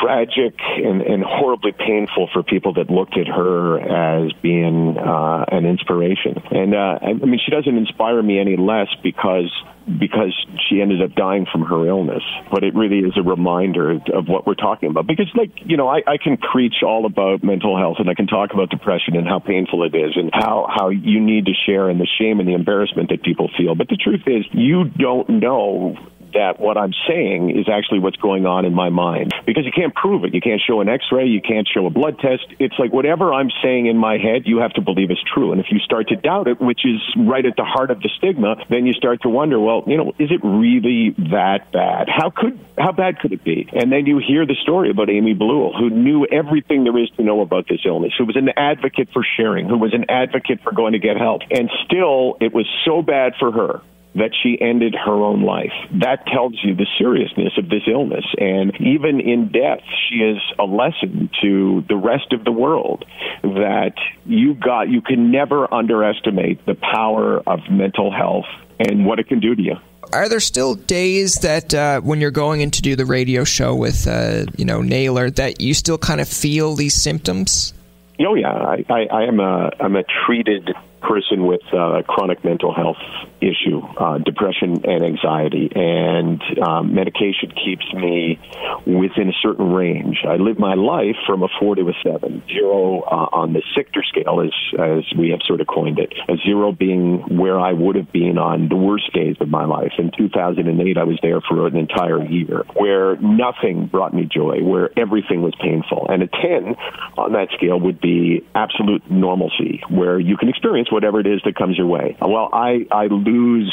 tragic 0.00 0.54
and, 0.60 1.02
and 1.02 1.22
horribly 1.22 1.72
painful 1.72 2.28
for 2.32 2.42
people 2.42 2.74
that 2.74 2.90
looked 2.90 3.16
at 3.16 3.26
her 3.26 3.78
as 3.78 4.32
being 4.42 4.96
uh, 4.98 5.44
an 5.50 5.66
inspiration. 5.66 6.42
And 6.50 6.74
uh, 6.74 6.98
I 7.02 7.12
mean, 7.14 7.40
she 7.44 7.50
doesn't 7.50 7.76
inspire 7.76 8.22
me 8.22 8.38
any 8.38 8.56
less 8.56 8.88
because 9.02 9.50
because 9.86 10.34
she 10.68 10.82
ended 10.82 11.00
up 11.00 11.14
dying 11.14 11.46
from 11.50 11.62
her 11.62 11.86
illness. 11.86 12.22
But 12.50 12.64
it 12.64 12.74
really 12.74 12.98
is 12.98 13.12
a 13.16 13.22
reminder 13.22 13.92
of 13.92 14.26
what 14.26 14.46
we're 14.46 14.54
talking 14.54 14.90
about. 14.90 15.06
Because, 15.06 15.30
like, 15.36 15.52
you 15.64 15.76
know, 15.76 15.88
I, 15.88 16.02
I 16.06 16.16
can 16.16 16.36
preach 16.36 16.82
all 16.84 17.06
about 17.06 17.44
mental 17.44 17.78
health 17.78 17.96
and 18.00 18.10
I 18.10 18.14
can 18.14 18.26
talk 18.26 18.52
about 18.52 18.70
depression 18.70 19.16
and 19.16 19.26
how 19.26 19.38
painful 19.38 19.84
it 19.84 19.94
is 19.94 20.16
and 20.16 20.30
how, 20.32 20.66
how 20.68 20.88
you 20.88 21.20
need 21.20 21.46
to 21.46 21.52
share 21.66 21.88
in 21.88 21.98
the 21.98 22.08
shame 22.18 22.40
and 22.40 22.48
the 22.48 22.54
embarrassment 22.54 23.10
that 23.10 23.22
people 23.22 23.48
feel. 23.56 23.74
But 23.76 23.88
the 23.88 23.96
truth 23.96 24.22
is, 24.26 24.44
you 24.52 24.84
don't 24.84 25.28
know 25.28 25.96
that 26.36 26.60
what 26.60 26.76
I'm 26.76 26.92
saying 27.08 27.50
is 27.56 27.66
actually 27.68 27.98
what's 27.98 28.16
going 28.16 28.44
on 28.44 28.64
in 28.64 28.74
my 28.74 28.90
mind 28.90 29.34
because 29.46 29.64
you 29.64 29.72
can't 29.72 29.94
prove 29.94 30.24
it. 30.24 30.34
You 30.34 30.40
can't 30.40 30.60
show 30.60 30.80
an 30.80 30.88
x-ray, 30.88 31.26
you 31.26 31.40
can't 31.40 31.66
show 31.66 31.86
a 31.86 31.90
blood 31.90 32.18
test. 32.18 32.46
It's 32.58 32.74
like 32.78 32.92
whatever 32.92 33.32
I'm 33.32 33.50
saying 33.62 33.86
in 33.86 33.96
my 33.96 34.18
head, 34.18 34.42
you 34.44 34.58
have 34.58 34.72
to 34.74 34.82
believe 34.82 35.10
is 35.10 35.18
true. 35.32 35.52
And 35.52 35.60
if 35.60 35.66
you 35.70 35.78
start 35.78 36.08
to 36.08 36.16
doubt 36.16 36.48
it, 36.48 36.60
which 36.60 36.84
is 36.84 37.00
right 37.16 37.44
at 37.44 37.56
the 37.56 37.64
heart 37.64 37.90
of 37.90 38.00
the 38.00 38.10
stigma, 38.18 38.56
then 38.68 38.86
you 38.86 38.92
start 38.92 39.22
to 39.22 39.30
wonder, 39.30 39.58
well, 39.58 39.82
you 39.86 39.96
know, 39.96 40.12
is 40.18 40.30
it 40.30 40.40
really 40.44 41.14
that 41.32 41.72
bad? 41.72 42.08
How 42.08 42.30
could 42.30 42.60
how 42.78 42.92
bad 42.92 43.18
could 43.18 43.32
it 43.32 43.42
be? 43.42 43.68
And 43.72 43.90
then 43.90 44.04
you 44.04 44.18
hear 44.18 44.44
the 44.44 44.56
story 44.62 44.90
about 44.90 45.08
Amy 45.08 45.32
Bleuel, 45.32 45.72
who 45.72 45.88
knew 45.88 46.26
everything 46.26 46.84
there 46.84 46.98
is 46.98 47.08
to 47.16 47.22
know 47.22 47.40
about 47.40 47.66
this 47.68 47.80
illness, 47.86 48.12
who 48.18 48.26
was 48.26 48.36
an 48.36 48.50
advocate 48.56 49.08
for 49.14 49.24
sharing, 49.36 49.66
who 49.68 49.78
was 49.78 49.94
an 49.94 50.04
advocate 50.10 50.60
for 50.62 50.72
going 50.72 50.92
to 50.92 50.98
get 50.98 51.16
help. 51.16 51.40
And 51.50 51.70
still, 51.86 52.36
it 52.40 52.52
was 52.52 52.66
so 52.84 53.00
bad 53.00 53.32
for 53.38 53.50
her 53.50 53.80
that 54.16 54.30
she 54.42 54.58
ended 54.60 54.94
her 54.94 55.12
own 55.12 55.42
life. 55.42 55.72
That 56.00 56.26
tells 56.26 56.54
you 56.64 56.74
the 56.74 56.86
seriousness 56.98 57.52
of 57.58 57.68
this 57.68 57.82
illness. 57.86 58.24
And 58.38 58.74
even 58.80 59.20
in 59.20 59.52
death, 59.52 59.80
she 60.08 60.16
is 60.16 60.38
a 60.58 60.64
lesson 60.64 61.30
to 61.42 61.84
the 61.88 61.96
rest 61.96 62.32
of 62.32 62.44
the 62.44 62.52
world 62.52 63.04
that 63.42 63.94
you 64.24 64.54
got, 64.54 64.88
you 64.88 65.02
can 65.02 65.30
never 65.30 65.72
underestimate 65.72 66.64
the 66.66 66.74
power 66.74 67.42
of 67.46 67.60
mental 67.70 68.10
health 68.10 68.46
and 68.78 69.06
what 69.06 69.18
it 69.18 69.28
can 69.28 69.40
do 69.40 69.54
to 69.54 69.62
you. 69.62 69.76
Are 70.12 70.28
there 70.28 70.40
still 70.40 70.76
days 70.76 71.36
that 71.36 71.74
uh, 71.74 72.00
when 72.00 72.20
you're 72.20 72.30
going 72.30 72.60
in 72.60 72.70
to 72.72 72.82
do 72.82 72.94
the 72.96 73.04
radio 73.04 73.44
show 73.44 73.74
with, 73.74 74.06
uh, 74.06 74.46
you 74.56 74.64
know, 74.64 74.80
Naylor, 74.80 75.30
that 75.30 75.60
you 75.60 75.74
still 75.74 75.98
kind 75.98 76.20
of 76.20 76.28
feel 76.28 76.74
these 76.74 76.94
symptoms? 76.94 77.74
Oh 78.20 78.34
yeah, 78.34 78.52
I, 78.52 78.84
I, 78.88 79.06
I 79.12 79.22
am 79.24 79.40
a 79.40 79.70
I'm 79.78 79.96
a 79.96 80.04
treated 80.26 80.70
person 81.00 81.46
with 81.46 81.62
uh, 81.72 82.02
chronic 82.06 82.44
mental 82.44 82.74
health 82.74 82.96
issue, 83.40 83.80
uh, 83.98 84.18
depression 84.18 84.84
and 84.84 85.04
anxiety, 85.04 85.70
and 85.74 86.42
um, 86.60 86.94
medication 86.94 87.52
keeps 87.52 87.84
me 87.94 88.38
within 88.86 89.28
a 89.28 89.36
certain 89.42 89.72
range. 89.72 90.18
I 90.28 90.36
live 90.36 90.58
my 90.58 90.74
life 90.74 91.16
from 91.26 91.42
a 91.42 91.48
four 91.60 91.74
to 91.76 91.88
a 91.88 91.92
seven, 92.02 92.42
zero 92.48 93.02
uh, 93.02 93.28
on 93.32 93.52
the 93.52 93.62
Sichter 93.76 94.04
scale, 94.04 94.40
as 94.40 94.52
as 94.78 95.04
we 95.18 95.30
have 95.30 95.40
sort 95.46 95.60
of 95.60 95.66
coined 95.66 95.98
it. 95.98 96.12
A 96.28 96.36
zero 96.44 96.72
being 96.72 97.36
where 97.36 97.58
I 97.58 97.72
would 97.72 97.96
have 97.96 98.12
been 98.12 98.38
on 98.38 98.68
the 98.68 98.76
worst 98.76 99.12
days 99.12 99.36
of 99.40 99.48
my 99.48 99.64
life. 99.64 99.92
In 99.98 100.10
2008, 100.16 100.98
I 100.98 101.04
was 101.04 101.18
there 101.22 101.40
for 101.40 101.66
an 101.66 101.76
entire 101.76 102.24
year, 102.24 102.64
where 102.74 103.16
nothing 103.16 103.86
brought 103.86 104.14
me 104.14 104.28
joy, 104.30 104.62
where 104.62 104.90
everything 104.98 105.42
was 105.42 105.54
painful, 105.60 106.06
and 106.08 106.22
a 106.22 106.28
ten 106.28 106.76
on 107.16 107.32
that 107.32 107.48
scale 107.56 107.78
would 107.78 108.00
be 108.00 108.44
absolute 108.54 109.08
normalcy, 109.10 109.82
where 109.88 110.18
you 110.18 110.36
can 110.36 110.48
experience 110.48 110.85
experience 110.86 110.92
whatever 110.92 111.20
it 111.20 111.26
is 111.26 111.40
that 111.44 111.56
comes 111.56 111.76
your 111.76 111.86
way. 111.86 112.16
Well, 112.20 112.48
I, 112.52 112.86
I 112.90 113.06
lose 113.06 113.72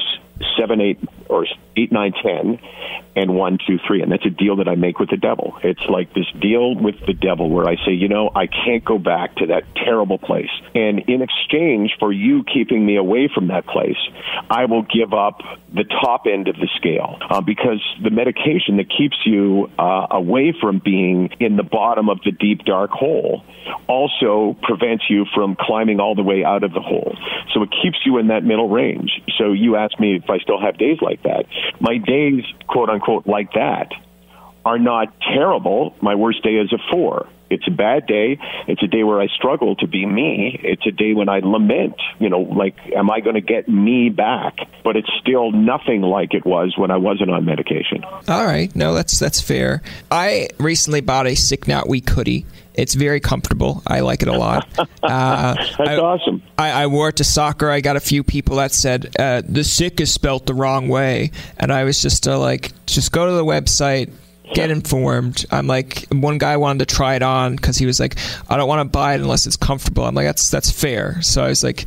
seven, 0.58 0.82
eight, 0.82 1.00
or 1.30 1.46
eight, 1.78 1.92
nine, 1.92 2.14
ten, 2.14 2.60
and 3.16 3.36
one, 3.36 3.58
two, 3.66 3.80
three, 3.86 4.02
and 4.02 4.12
that's 4.12 4.26
a 4.26 4.30
deal 4.30 4.58
that 4.58 4.68
I 4.68 4.76
make 4.76 5.00
with 5.00 5.10
the 5.10 5.18
devil. 5.18 5.58
It's 5.64 5.84
like 5.90 6.14
this 6.14 6.26
deal 6.40 6.76
with 6.76 6.96
the 7.06 7.14
devil 7.14 7.50
where 7.50 7.68
I 7.68 7.76
say, 7.86 7.92
you 7.92 8.08
know, 8.08 8.32
I 8.36 8.48
can't 8.48 8.84
go 8.84 8.98
back 8.98 9.36
to 9.38 9.48
that 9.48 9.64
terrible 9.76 10.18
place, 10.18 10.50
and 10.74 11.00
in 11.08 11.22
exchange 11.22 11.96
for 12.00 12.12
you 12.12 12.44
keeping 12.44 12.86
me 12.86 12.98
away 12.98 13.30
from 13.34 13.48
that 13.48 13.66
place, 13.68 13.98
I 14.50 14.66
will 14.66 14.84
give 14.84 15.14
up 15.14 15.42
the 15.74 15.84
top 15.84 16.26
end 16.28 16.48
of 16.48 16.56
the 16.56 16.70
scale 16.76 17.18
uh, 17.30 17.42
because 17.42 17.82
the 18.04 18.12
medication 18.12 18.78
that 18.78 18.90
keeps 18.90 19.18
you 19.26 19.70
uh, 19.80 20.08
away 20.12 20.54
from 20.60 20.80
being 20.84 21.30
in 21.40 21.58
the 21.58 21.64
bottom 21.64 22.10
of 22.10 22.20
the 22.24 22.32
deep 22.32 22.64
dark 22.66 22.92
hole 22.92 23.44
also 23.88 24.58
prevents 24.62 25.06
you 25.10 25.26
from 25.34 25.56
climbing 25.60 26.00
all 26.00 26.16
the 26.16 26.24
way 26.24 26.44
out 26.44 26.64
of 26.64 26.74
the 26.74 26.82
hole. 26.82 27.16
So 27.54 27.64
it 27.64 27.70
keeps 27.82 27.98
you 28.06 28.18
in 28.18 28.28
that 28.28 28.44
middle 28.44 28.70
range. 28.70 29.22
So 29.38 29.52
you 29.52 29.76
ask 29.76 30.00
me 30.00 30.18
if 30.18 30.30
I 30.34 30.40
still 30.40 30.60
have 30.60 30.78
days 30.78 30.98
like 31.02 31.24
that. 31.24 31.46
My 31.80 31.98
days, 31.98 32.44
quote 32.68 32.90
unquote, 32.90 33.28
like 33.28 33.54
that 33.54 33.92
are 34.66 34.80
not 34.80 35.14
terrible. 35.22 35.96
My 36.02 36.16
worst 36.16 36.44
day 36.44 36.56
is 36.56 36.72
a 36.74 36.80
four. 36.92 37.28
It's 37.50 37.68
a 37.68 37.72
bad 37.72 38.08
day. 38.08 38.40
It's 38.68 38.82
a 38.82 38.88
day 38.88 39.04
where 39.04 39.22
I 39.22 39.28
struggle 39.28 39.76
to 39.78 39.88
be 39.88 40.06
me. 40.06 40.60
It's 40.64 40.86
a 40.86 40.92
day 40.92 41.14
when 41.14 41.30
I 41.30 41.40
lament, 41.40 41.96
you 42.20 42.30
know, 42.30 42.42
like, 42.42 42.76
am 42.96 43.10
I 43.10 43.20
going 43.20 43.36
to 43.36 43.42
get 43.42 43.68
me 43.68 44.10
back? 44.10 44.58
But 44.84 44.96
it's 44.96 45.10
still 45.20 45.52
nothing 45.52 46.02
like 46.02 46.34
it 46.34 46.46
was 46.46 46.76
when 46.78 46.92
I 46.92 46.98
wasn't 46.98 47.30
on 47.32 47.46
medication. 47.46 48.04
All 48.28 48.46
right. 48.46 48.76
No, 48.76 48.94
that's, 48.94 49.20
that's 49.20 49.42
fair. 49.42 49.82
I 50.10 50.48
recently 50.60 51.02
bought 51.02 51.28
a 51.28 51.36
Sick 51.36 51.68
Not 51.68 51.88
Weak 51.88 52.10
hoodie. 52.10 52.46
It's 52.74 52.96
very 52.96 53.20
comfortable. 53.20 53.84
I 53.86 54.00
like 54.00 54.22
it 54.22 54.28
a 54.28 54.38
lot. 54.38 54.68
Uh, 55.04 55.54
That's 55.56 55.80
I, 55.80 55.98
awesome. 55.98 56.42
I, 56.58 56.84
I, 56.84 56.88
wore 56.88 57.10
it 57.10 57.18
to 57.18 57.26
soccer. 57.26 57.70
I 57.70 57.82
got 57.82 57.98
a 57.98 58.00
few 58.00 58.24
people 58.24 58.56
that 58.56 58.72
said 58.72 59.14
uh, 59.20 59.42
the 59.46 59.66
sick 59.66 60.00
is 60.00 60.14
spelt 60.14 60.46
the 60.46 60.54
wrong 60.54 60.88
way, 60.88 61.32
and 61.58 61.74
I 61.74 61.84
was 61.84 62.02
just 62.02 62.26
uh, 62.26 62.40
like, 62.40 62.72
just 62.86 63.12
go 63.12 63.26
to 63.26 63.34
the 63.34 63.44
website, 63.44 64.14
get 64.54 64.72
informed. 64.72 65.46
I'm 65.52 65.68
like, 65.68 66.06
one 66.12 66.38
guy 66.38 66.58
wanted 66.58 66.88
to 66.88 66.96
try 66.96 67.16
it 67.16 67.24
on 67.24 67.56
because 67.56 67.78
he 67.78 67.86
was 67.86 68.00
like, 68.00 68.16
I 68.50 68.58
don't 68.58 68.68
want 68.68 68.80
to 68.82 68.92
buy 68.92 69.14
it 69.14 69.22
unless 69.22 69.48
it's 69.48 69.58
comfortable. 69.58 70.06
I'm 70.06 70.16
like, 70.16 70.26
that's 70.26 70.50
that's 70.50 70.72
fair. 70.72 71.22
So 71.22 71.44
I 71.44 71.48
was 71.50 71.64
like, 71.64 71.86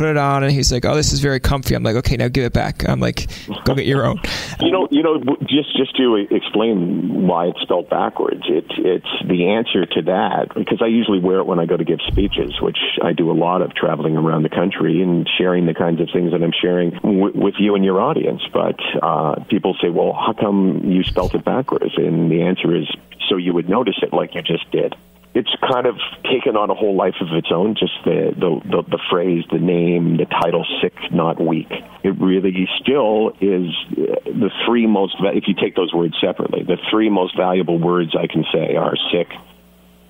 put 0.00 0.08
it 0.08 0.16
on, 0.16 0.42
and 0.42 0.50
he's 0.50 0.72
like, 0.72 0.86
"Oh, 0.86 0.94
this 0.94 1.12
is 1.12 1.20
very 1.20 1.38
comfy." 1.38 1.74
I'm 1.74 1.82
like, 1.82 1.96
"Okay, 1.96 2.16
now 2.16 2.28
give 2.28 2.44
it 2.44 2.54
back." 2.54 2.88
I'm 2.88 3.00
like, 3.00 3.26
"Go 3.64 3.74
get 3.74 3.84
your 3.84 4.06
own." 4.06 4.18
you 4.60 4.70
know, 4.70 4.88
you 4.90 5.02
know, 5.02 5.20
just 5.42 5.76
just 5.76 5.94
to 5.98 6.26
explain 6.30 7.26
why 7.26 7.48
it's 7.48 7.60
spelled 7.60 7.90
backwards, 7.90 8.44
it's 8.48 8.72
it's 8.78 9.28
the 9.28 9.50
answer 9.50 9.84
to 9.84 10.02
that 10.02 10.54
because 10.54 10.80
I 10.80 10.86
usually 10.86 11.20
wear 11.20 11.40
it 11.40 11.46
when 11.46 11.58
I 11.58 11.66
go 11.66 11.76
to 11.76 11.84
give 11.84 11.98
speeches, 12.06 12.62
which 12.62 12.78
I 13.02 13.12
do 13.12 13.30
a 13.30 13.36
lot 13.36 13.60
of 13.60 13.74
traveling 13.74 14.16
around 14.16 14.42
the 14.42 14.48
country 14.48 15.02
and 15.02 15.28
sharing 15.36 15.66
the 15.66 15.74
kinds 15.74 16.00
of 16.00 16.08
things 16.10 16.32
that 16.32 16.42
I'm 16.42 16.54
sharing 16.58 16.92
w- 16.92 17.32
with 17.34 17.56
you 17.58 17.74
and 17.74 17.84
your 17.84 18.00
audience. 18.00 18.40
But 18.54 18.80
uh, 19.02 19.44
people 19.50 19.76
say, 19.82 19.90
"Well, 19.90 20.14
how 20.14 20.32
come 20.32 20.80
you 20.82 21.02
spelled 21.04 21.34
it 21.34 21.44
backwards?" 21.44 21.92
And 21.98 22.30
the 22.30 22.40
answer 22.40 22.74
is 22.74 22.88
so 23.28 23.36
you 23.36 23.52
would 23.52 23.68
notice 23.68 23.98
it 24.00 24.14
like 24.14 24.34
you 24.34 24.40
just 24.40 24.70
did 24.70 24.94
it's 25.32 25.54
kind 25.60 25.86
of 25.86 25.96
taken 26.24 26.56
on 26.56 26.70
a 26.70 26.74
whole 26.74 26.96
life 26.96 27.14
of 27.20 27.28
its 27.32 27.48
own. 27.52 27.76
Just 27.78 27.92
the, 28.04 28.34
the 28.36 28.60
the, 28.68 28.82
the 28.90 28.98
phrase, 29.10 29.44
the 29.52 29.58
name, 29.58 30.16
the 30.16 30.26
title, 30.26 30.66
"sick, 30.82 30.94
not 31.12 31.40
weak." 31.40 31.70
It 32.02 32.18
really 32.20 32.68
still 32.80 33.30
is 33.40 33.70
uh, 33.92 34.16
the 34.24 34.50
three 34.66 34.86
most. 34.86 35.16
If 35.20 35.44
you 35.46 35.54
take 35.54 35.76
those 35.76 35.92
words 35.92 36.14
separately, 36.20 36.64
the 36.64 36.78
three 36.90 37.08
most 37.08 37.36
valuable 37.36 37.78
words 37.78 38.16
I 38.18 38.26
can 38.26 38.44
say 38.52 38.74
are 38.74 38.94
"sick, 39.12 39.28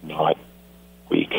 not 0.02 0.38
weak." 1.10 1.32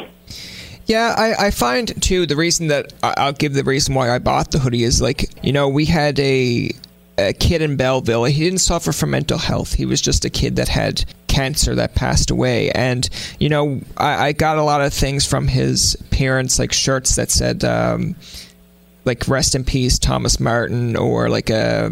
Yeah, 0.85 1.15
I, 1.17 1.47
I 1.47 1.51
find 1.51 2.01
too 2.01 2.25
the 2.25 2.35
reason 2.35 2.67
that 2.67 2.93
I'll 3.01 3.33
give 3.33 3.53
the 3.53 3.63
reason 3.63 3.95
why 3.95 4.13
I 4.13 4.19
bought 4.19 4.51
the 4.51 4.59
hoodie 4.59 4.83
is 4.83 5.01
like 5.01 5.29
you 5.43 5.53
know 5.53 5.67
we 5.67 5.85
had 5.85 6.19
a 6.19 6.71
a 7.17 7.33
kid 7.33 7.61
in 7.61 7.77
Belleville. 7.77 8.25
He 8.25 8.43
didn't 8.43 8.59
suffer 8.59 8.91
from 8.91 9.11
mental 9.11 9.37
health. 9.37 9.73
He 9.73 9.85
was 9.85 10.01
just 10.01 10.25
a 10.25 10.29
kid 10.29 10.55
that 10.57 10.67
had 10.67 11.05
cancer 11.41 11.75
that 11.75 11.95
passed 11.95 12.31
away. 12.31 12.71
And, 12.71 13.09
you 13.39 13.49
know, 13.49 13.81
I, 13.97 14.27
I 14.27 14.31
got 14.33 14.57
a 14.57 14.63
lot 14.63 14.81
of 14.81 14.93
things 14.93 15.25
from 15.25 15.47
his 15.47 15.97
parents, 16.11 16.59
like 16.59 16.71
shirts 16.73 17.15
that 17.15 17.31
said, 17.31 17.63
um, 17.63 18.15
like, 19.05 19.27
rest 19.27 19.55
in 19.55 19.63
peace, 19.63 19.99
Thomas 19.99 20.39
Martin, 20.39 20.95
or 20.95 21.29
like 21.29 21.49
a, 21.49 21.91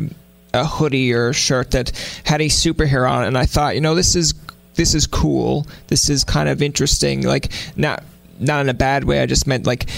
a 0.53 0.65
hoodie 0.65 1.13
or 1.13 1.33
shirt 1.33 1.71
that 1.71 1.91
had 2.23 2.41
a 2.41 2.49
superhero 2.49 3.09
on 3.09 3.23
it. 3.23 3.27
And 3.27 3.37
I 3.37 3.45
thought, 3.45 3.75
you 3.75 3.81
know, 3.81 3.95
this 3.95 4.15
is. 4.15 4.33
This 4.75 4.95
is 4.95 5.07
cool. 5.07 5.67
This 5.87 6.09
is 6.09 6.23
kind 6.23 6.47
of 6.47 6.61
interesting. 6.61 7.23
Like 7.23 7.51
not 7.75 8.01
not 8.39 8.61
in 8.61 8.69
a 8.69 8.73
bad 8.73 9.03
way. 9.03 9.19
I 9.19 9.25
just 9.25 9.45
meant 9.45 9.65
like 9.67 9.89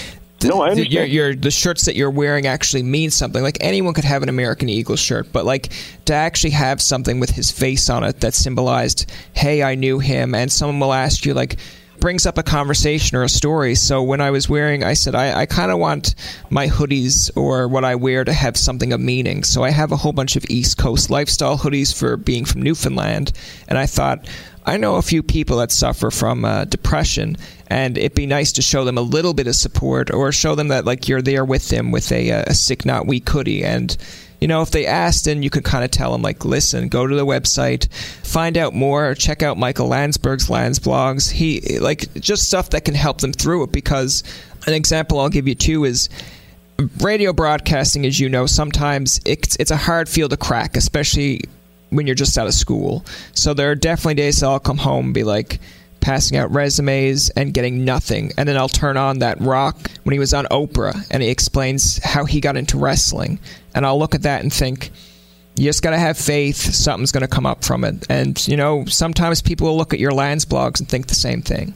the, 0.42 0.48
no, 0.48 0.62
I 0.62 0.70
understand. 0.70 0.92
Your, 0.92 1.04
your, 1.04 1.34
the 1.34 1.50
shirts 1.50 1.86
that 1.86 1.96
you're 1.96 2.10
wearing 2.10 2.46
actually 2.46 2.82
mean 2.82 3.10
something. 3.10 3.42
Like 3.42 3.58
anyone 3.60 3.94
could 3.94 4.04
have 4.04 4.22
an 4.22 4.28
American 4.28 4.68
Eagle 4.68 4.96
shirt, 4.96 5.32
but 5.32 5.44
like 5.44 5.70
to 6.04 6.14
actually 6.14 6.50
have 6.50 6.80
something 6.82 7.20
with 7.20 7.30
his 7.30 7.50
face 7.50 7.88
on 7.88 8.04
it 8.04 8.20
that 8.20 8.34
symbolized, 8.34 9.10
"Hey, 9.32 9.62
I 9.62 9.74
knew 9.74 9.98
him," 9.98 10.34
and 10.34 10.52
someone 10.52 10.80
will 10.80 10.92
ask 10.92 11.24
you 11.24 11.34
like 11.34 11.56
brings 12.02 12.26
up 12.26 12.36
a 12.36 12.42
conversation 12.42 13.16
or 13.16 13.22
a 13.22 13.28
story. 13.28 13.76
So 13.76 14.02
when 14.02 14.20
I 14.20 14.32
was 14.32 14.48
wearing, 14.48 14.82
I 14.82 14.94
said, 14.94 15.14
I, 15.14 15.42
I 15.42 15.46
kind 15.46 15.70
of 15.70 15.78
want 15.78 16.16
my 16.50 16.66
hoodies 16.66 17.30
or 17.36 17.68
what 17.68 17.84
I 17.84 17.94
wear 17.94 18.24
to 18.24 18.32
have 18.32 18.56
something 18.56 18.92
of 18.92 19.00
meaning. 19.00 19.44
So 19.44 19.62
I 19.62 19.70
have 19.70 19.92
a 19.92 19.96
whole 19.96 20.12
bunch 20.12 20.34
of 20.34 20.44
East 20.50 20.78
Coast 20.78 21.10
lifestyle 21.10 21.56
hoodies 21.56 21.96
for 21.96 22.16
being 22.16 22.44
from 22.44 22.62
Newfoundland. 22.62 23.30
And 23.68 23.78
I 23.78 23.86
thought, 23.86 24.28
I 24.66 24.78
know 24.78 24.96
a 24.96 25.02
few 25.02 25.22
people 25.22 25.58
that 25.58 25.70
suffer 25.70 26.10
from 26.10 26.44
uh, 26.44 26.64
depression, 26.64 27.36
and 27.68 27.96
it'd 27.96 28.16
be 28.16 28.26
nice 28.26 28.50
to 28.52 28.62
show 28.62 28.84
them 28.84 28.98
a 28.98 29.02
little 29.02 29.32
bit 29.32 29.46
of 29.46 29.54
support 29.54 30.12
or 30.12 30.32
show 30.32 30.56
them 30.56 30.68
that 30.68 30.84
like 30.84 31.06
you're 31.06 31.22
there 31.22 31.44
with 31.44 31.68
them 31.68 31.92
with 31.92 32.10
a, 32.10 32.32
uh, 32.32 32.44
a 32.48 32.54
sick 32.54 32.84
not 32.84 33.06
weak 33.06 33.28
hoodie 33.28 33.64
and 33.64 33.96
you 34.42 34.48
know 34.48 34.60
if 34.60 34.72
they 34.72 34.84
asked 34.84 35.26
then 35.26 35.40
you 35.44 35.48
could 35.48 35.62
kind 35.62 35.84
of 35.84 35.90
tell 35.92 36.10
them 36.10 36.20
like 36.20 36.44
listen 36.44 36.88
go 36.88 37.06
to 37.06 37.14
the 37.14 37.24
website 37.24 37.90
find 38.26 38.58
out 38.58 38.74
more 38.74 39.14
check 39.14 39.40
out 39.40 39.56
michael 39.56 39.86
landsberg's 39.86 40.50
lands 40.50 40.80
blogs. 40.80 41.30
He 41.30 41.78
like 41.78 42.12
just 42.14 42.48
stuff 42.48 42.70
that 42.70 42.84
can 42.84 42.94
help 42.94 43.20
them 43.20 43.32
through 43.32 43.62
it 43.62 43.72
because 43.72 44.24
an 44.66 44.74
example 44.74 45.20
i'll 45.20 45.28
give 45.28 45.46
you 45.46 45.54
too 45.54 45.84
is 45.84 46.08
radio 46.98 47.32
broadcasting 47.32 48.04
as 48.04 48.18
you 48.18 48.28
know 48.28 48.46
sometimes 48.46 49.20
it's, 49.24 49.54
it's 49.60 49.70
a 49.70 49.76
hard 49.76 50.08
field 50.08 50.32
to 50.32 50.36
crack 50.36 50.76
especially 50.76 51.42
when 51.90 52.06
you're 52.06 52.16
just 52.16 52.36
out 52.38 52.46
of 52.46 52.54
school. 52.54 53.04
So 53.34 53.52
there 53.52 53.70
are 53.70 53.74
definitely 53.76 54.14
days 54.14 54.40
that 54.40 54.46
i'll 54.46 54.58
come 54.58 54.78
home 54.78 55.06
and 55.06 55.14
be 55.14 55.22
like 55.22 55.60
passing 56.02 56.36
out 56.36 56.52
resumes 56.52 57.30
and 57.30 57.54
getting 57.54 57.84
nothing. 57.84 58.32
And 58.36 58.46
then 58.46 58.58
I'll 58.58 58.68
turn 58.68 58.98
on 58.98 59.20
that 59.20 59.40
rock 59.40 59.90
when 60.02 60.12
he 60.12 60.18
was 60.18 60.34
on 60.34 60.44
Oprah 60.46 61.06
and 61.10 61.22
he 61.22 61.30
explains 61.30 62.02
how 62.04 62.26
he 62.26 62.40
got 62.40 62.58
into 62.58 62.76
wrestling. 62.76 63.38
And 63.74 63.86
I'll 63.86 63.98
look 63.98 64.14
at 64.14 64.22
that 64.22 64.42
and 64.42 64.52
think, 64.52 64.90
you 65.54 65.64
just 65.64 65.82
got 65.82 65.90
to 65.90 65.98
have 65.98 66.16
faith. 66.18 66.56
Something's 66.56 67.12
going 67.12 67.22
to 67.22 67.28
come 67.28 67.46
up 67.46 67.62
from 67.64 67.84
it. 67.84 68.06
And, 68.10 68.46
you 68.48 68.56
know, 68.56 68.84
sometimes 68.86 69.42
people 69.42 69.68
will 69.68 69.76
look 69.76 69.92
at 69.92 70.00
your 70.00 70.12
lands 70.12 70.44
blogs 70.44 70.80
and 70.80 70.88
think 70.88 71.06
the 71.08 71.14
same 71.14 71.42
thing. 71.42 71.74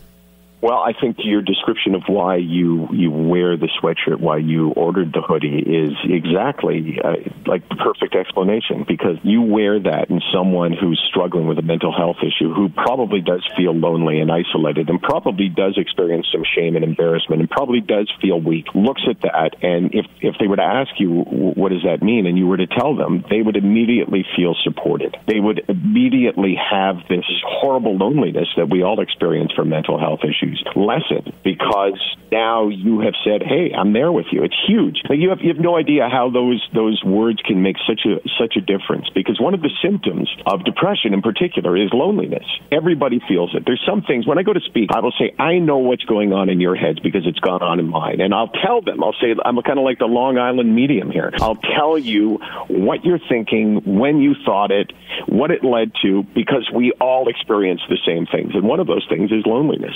Well, 0.62 0.78
I 0.78 0.94
think 0.98 1.18
your 1.20 1.42
description 1.42 1.94
of 1.94 2.04
why 2.06 2.36
you 2.36 2.88
you 2.90 3.10
wear 3.10 3.58
the 3.58 3.68
sweatshirt, 3.78 4.20
why 4.20 4.38
you 4.38 4.70
ordered 4.70 5.12
the 5.12 5.20
hoodie, 5.20 5.58
is 5.60 5.92
exactly 6.02 6.98
uh, 7.04 7.28
like 7.44 7.68
the 7.68 7.76
perfect 7.76 8.14
explanation 8.14 8.86
because 8.88 9.18
you 9.22 9.42
wear 9.42 9.78
that 9.78 10.08
in 10.08 10.22
someone 10.32 10.72
who's 10.72 10.98
struggling 11.10 11.46
with 11.46 11.58
a 11.58 11.62
mental 11.62 11.92
health 11.94 12.16
issue, 12.24 12.54
who 12.54 12.70
probably 12.70 13.20
does 13.20 13.46
feel 13.54 13.74
lonely 13.74 14.18
and 14.18 14.32
isolated, 14.32 14.88
and 14.88 15.00
probably 15.02 15.50
does 15.50 15.76
experience 15.76 16.26
some 16.32 16.42
shame 16.56 16.74
and 16.74 16.84
embarrassment, 16.84 17.42
and 17.42 17.50
probably 17.50 17.82
does 17.82 18.10
feel 18.22 18.40
weak. 18.40 18.64
Looks 18.74 19.02
at 19.10 19.20
that, 19.22 19.56
and 19.62 19.94
if 19.94 20.06
if 20.22 20.36
they 20.40 20.46
were 20.46 20.56
to 20.56 20.64
ask 20.64 20.90
you 20.98 21.20
what 21.20 21.68
does 21.68 21.84
that 21.84 22.02
mean, 22.02 22.24
and 22.24 22.38
you 22.38 22.46
were 22.46 22.56
to 22.56 22.66
tell 22.66 22.96
them, 22.96 23.26
they 23.28 23.42
would 23.42 23.56
immediately 23.56 24.24
feel 24.34 24.56
supported. 24.64 25.18
They 25.28 25.38
would 25.38 25.68
immediately 25.68 26.56
have 26.56 26.96
this 27.10 27.26
horrible 27.44 27.94
loneliness 27.94 28.48
that 28.56 28.70
we 28.70 28.82
all 28.82 29.02
experience 29.02 29.52
for 29.52 29.66
mental 29.66 30.00
health 30.00 30.20
issues 30.24 30.55
lessen 30.74 31.32
because 31.44 31.98
now 32.30 32.68
you 32.68 33.00
have 33.00 33.14
said, 33.24 33.42
"Hey, 33.42 33.72
I'm 33.72 33.92
there 33.92 34.12
with 34.12 34.26
you." 34.32 34.42
It's 34.42 34.56
huge. 34.66 35.02
You 35.08 35.30
have 35.30 35.40
you 35.40 35.48
have 35.48 35.60
no 35.60 35.76
idea 35.76 36.08
how 36.08 36.30
those 36.30 36.62
those 36.74 37.02
words 37.04 37.40
can 37.42 37.62
make 37.62 37.76
such 37.86 38.04
a 38.04 38.20
such 38.38 38.56
a 38.56 38.60
difference 38.60 39.08
because 39.14 39.40
one 39.40 39.54
of 39.54 39.62
the 39.62 39.70
symptoms 39.82 40.28
of 40.46 40.64
depression 40.64 41.14
in 41.14 41.22
particular 41.22 41.76
is 41.76 41.90
loneliness. 41.92 42.44
Everybody 42.72 43.20
feels 43.28 43.54
it. 43.54 43.64
There's 43.66 43.82
some 43.86 44.02
things 44.02 44.26
when 44.26 44.38
I 44.38 44.42
go 44.42 44.52
to 44.52 44.60
speak, 44.60 44.90
I 44.92 45.00
will 45.00 45.14
say, 45.18 45.34
"I 45.38 45.58
know 45.58 45.78
what's 45.78 46.04
going 46.04 46.32
on 46.32 46.48
in 46.48 46.60
your 46.60 46.74
heads 46.74 47.00
because 47.00 47.26
it's 47.26 47.40
gone 47.40 47.62
on 47.62 47.78
in 47.78 47.88
mine," 47.88 48.20
and 48.20 48.34
I'll 48.34 48.48
tell 48.48 48.80
them. 48.80 49.02
I'll 49.02 49.16
say, 49.20 49.34
"I'm 49.44 49.60
kind 49.62 49.78
of 49.78 49.84
like 49.84 49.98
the 49.98 50.08
Long 50.08 50.38
Island 50.38 50.74
medium 50.74 51.10
here." 51.10 51.32
I'll 51.40 51.56
tell 51.56 51.98
you 51.98 52.40
what 52.68 53.04
you're 53.04 53.20
thinking, 53.28 53.82
when 53.84 54.20
you 54.20 54.34
thought 54.44 54.70
it, 54.70 54.92
what 55.26 55.50
it 55.50 55.64
led 55.64 55.92
to, 56.02 56.22
because 56.34 56.68
we 56.72 56.92
all 57.00 57.28
experience 57.28 57.80
the 57.88 57.98
same 58.06 58.26
things, 58.26 58.54
and 58.54 58.64
one 58.64 58.80
of 58.80 58.86
those 58.86 59.06
things 59.08 59.30
is 59.32 59.44
loneliness 59.46 59.94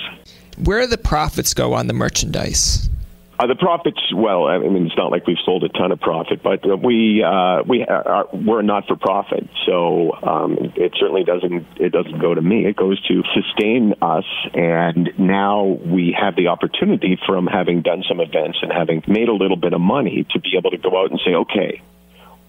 where 0.64 0.80
do 0.80 0.86
the 0.86 0.98
profits 0.98 1.54
go 1.54 1.74
on 1.74 1.86
the 1.86 1.94
merchandise? 1.94 2.88
Uh, 3.40 3.46
the 3.46 3.54
profits, 3.54 3.98
well, 4.14 4.48
I 4.48 4.58
mean, 4.58 4.84
it's 4.84 4.96
not 4.98 5.10
like 5.10 5.26
we've 5.26 5.38
sold 5.46 5.64
a 5.64 5.70
ton 5.70 5.92
of 5.92 6.00
profit, 6.00 6.42
but 6.42 6.60
we 6.84 7.22
uh, 7.22 7.62
we 7.66 7.82
are, 7.86 8.28
we're 8.34 8.60
not 8.60 8.86
for 8.86 8.96
profit, 8.96 9.48
so 9.64 10.12
um, 10.22 10.58
it 10.76 10.92
certainly 11.00 11.24
doesn't 11.24 11.66
it 11.76 11.90
doesn't 11.90 12.18
go 12.18 12.34
to 12.34 12.42
me. 12.42 12.66
It 12.66 12.76
goes 12.76 13.00
to 13.08 13.22
sustain 13.32 13.94
us, 14.02 14.26
and 14.52 15.08
now 15.18 15.64
we 15.64 16.14
have 16.20 16.36
the 16.36 16.48
opportunity 16.48 17.18
from 17.26 17.46
having 17.46 17.80
done 17.80 18.04
some 18.06 18.20
events 18.20 18.58
and 18.60 18.70
having 18.70 19.02
made 19.08 19.30
a 19.30 19.34
little 19.34 19.56
bit 19.56 19.72
of 19.72 19.80
money 19.80 20.26
to 20.32 20.38
be 20.38 20.58
able 20.58 20.72
to 20.72 20.76
go 20.76 21.02
out 21.02 21.10
and 21.10 21.18
say, 21.24 21.32
okay, 21.32 21.80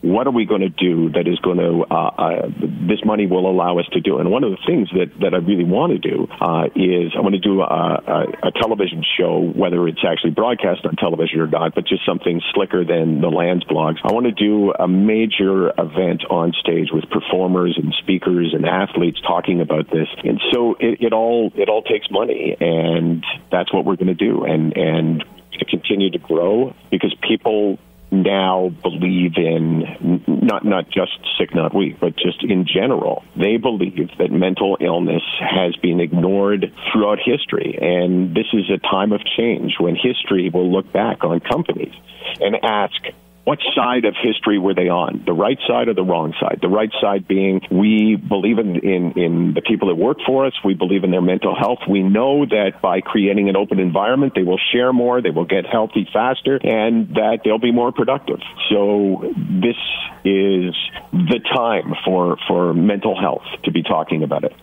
what 0.02 0.26
are 0.26 0.32
we 0.32 0.46
going 0.46 0.62
to 0.62 0.70
do 0.70 1.10
that 1.12 1.28
is 1.28 1.38
going 1.40 1.58
to 1.58 1.86
uh, 1.90 2.10
uh, 2.18 2.48
this 2.90 3.06
money 3.06 3.28
will 3.28 3.50
allow 3.50 3.78
us 3.78 3.86
to 3.94 4.02
do? 4.02 4.18
And 4.18 4.32
one 4.32 4.44
of 4.44 4.52
the 4.52 4.58
things 4.66 4.90
that, 4.94 5.12
that 5.22 5.34
I 5.34 5.38
really 5.38 5.64
want 5.64 5.94
to 5.94 6.00
do 6.00 6.28
uh, 6.42 6.66
is 6.76 7.14
I 7.16 7.22
want 7.22 7.36
to 7.36 7.40
do 7.40 7.62
a, 7.62 7.66
a, 7.66 8.50
a, 8.50 8.52
television 8.52 9.04
show, 9.18 9.40
whether 9.40 9.88
it's 9.88 10.02
actually 10.06 10.32
broadcast 10.32 10.86
on 10.86 10.96
television 10.96 11.40
or 11.40 11.48
not, 11.48 11.76
but 11.76 11.86
just 11.86 12.06
something 12.06 12.42
slicker 12.54 12.84
than 12.84 13.22
the 13.22 13.30
Lands 13.30 13.64
blogs. 13.66 13.98
I 14.04 14.12
want 14.12 14.26
to 14.26 14.32
do 14.32 14.74
a 14.74 14.88
major 14.88 15.70
event 15.70 16.26
on 16.30 16.54
stage 16.60 16.90
with 16.92 17.10
performers 17.10 17.78
and 17.78 17.94
speakers 18.02 18.54
and 18.54 18.66
athletes 18.66 19.22
talking 19.22 19.62
about 19.62 19.90
this. 19.92 20.08
And 20.24 20.42
so 20.52 20.76
it, 20.80 21.02
it 21.02 21.14
all 21.14 21.52
it 21.56 21.70
all 21.70 21.84
takes 21.84 22.10
money, 22.10 22.58
and 22.60 23.24
that's 23.52 23.72
what 23.72 23.86
we're 23.86 23.98
going 23.98 24.08
to 24.08 24.14
do. 24.14 24.46
And 24.46 24.76
and 24.76 25.24
to 25.60 25.66
continue 25.66 26.10
to 26.10 26.18
grow 26.18 26.76
because 26.90 27.14
people 27.22 27.78
now 28.12 28.72
believe 28.84 29.34
in 29.38 30.22
not 30.28 30.66
not 30.66 30.90
just 30.90 31.18
sick 31.38 31.56
not 31.56 31.74
weak 31.74 31.98
but 32.00 32.16
just 32.18 32.44
in 32.44 32.66
general 32.66 33.24
they 33.36 33.58
believe 33.58 34.10
that 34.18 34.32
mental 34.32 34.78
illness 34.82 35.24
has 35.40 35.76
been 35.78 36.00
ignored 36.00 36.72
throughout 36.92 37.20
history. 37.24 37.78
And 37.82 38.36
this 38.36 38.48
is 38.54 38.70
a 38.70 38.78
time 38.78 39.12
of 39.12 39.22
change 39.38 39.76
when 39.80 39.96
history 39.96 40.50
will 40.54 40.72
look 40.72 40.92
back 40.92 41.24
on 41.24 41.40
companies 41.40 41.94
and 42.40 42.58
ask 42.64 42.96
what 43.44 43.60
side 43.76 44.06
of 44.06 44.16
history 44.22 44.60
were 44.60 44.74
they 44.74 44.90
on? 44.90 45.24
The 45.26 45.34
right 45.34 45.58
side 45.68 45.88
or 45.88 45.94
the 45.94 46.04
wrong 46.04 46.34
side? 46.40 46.60
The 46.62 46.70
right 46.70 46.92
side 47.02 47.28
being 47.28 47.62
we 47.72 48.16
believe 48.16 48.60
in, 48.60 48.76
in, 48.78 49.14
in 49.18 49.54
the 49.56 49.62
people 49.62 49.88
that 49.88 49.96
work 49.96 50.18
for 50.26 50.46
us. 50.46 50.54
We 50.64 50.76
believe 50.76 51.04
in 51.04 51.12
their 51.12 51.22
mental 51.22 51.56
health. 51.56 51.80
We 51.90 52.04
know 52.04 52.46
that 52.46 52.82
by 52.82 53.02
creating 53.02 53.50
an 53.50 53.56
open 53.56 53.80
environment, 53.80 54.34
they 54.36 54.44
will 54.44 54.60
share 54.72 54.94
more, 54.94 55.22
they 55.22 55.32
will 55.32 55.46
get 55.46 55.66
healthy 55.66 56.08
faster, 56.14 56.60
and 56.62 57.16
that 57.16 57.40
they'll 57.44 57.60
be 57.60 57.72
more 57.72 57.92
productive. 57.92 58.40
So 58.70 59.34
this 59.36 59.78
is 60.24 60.76
the 61.12 61.40
time 61.56 61.96
for, 62.06 62.38
for 62.48 62.74
mental 62.74 63.20
health 63.20 63.44
to 63.64 63.72
be 63.72 63.82
talking 63.82 64.24
about 64.24 64.44
it 64.44 64.54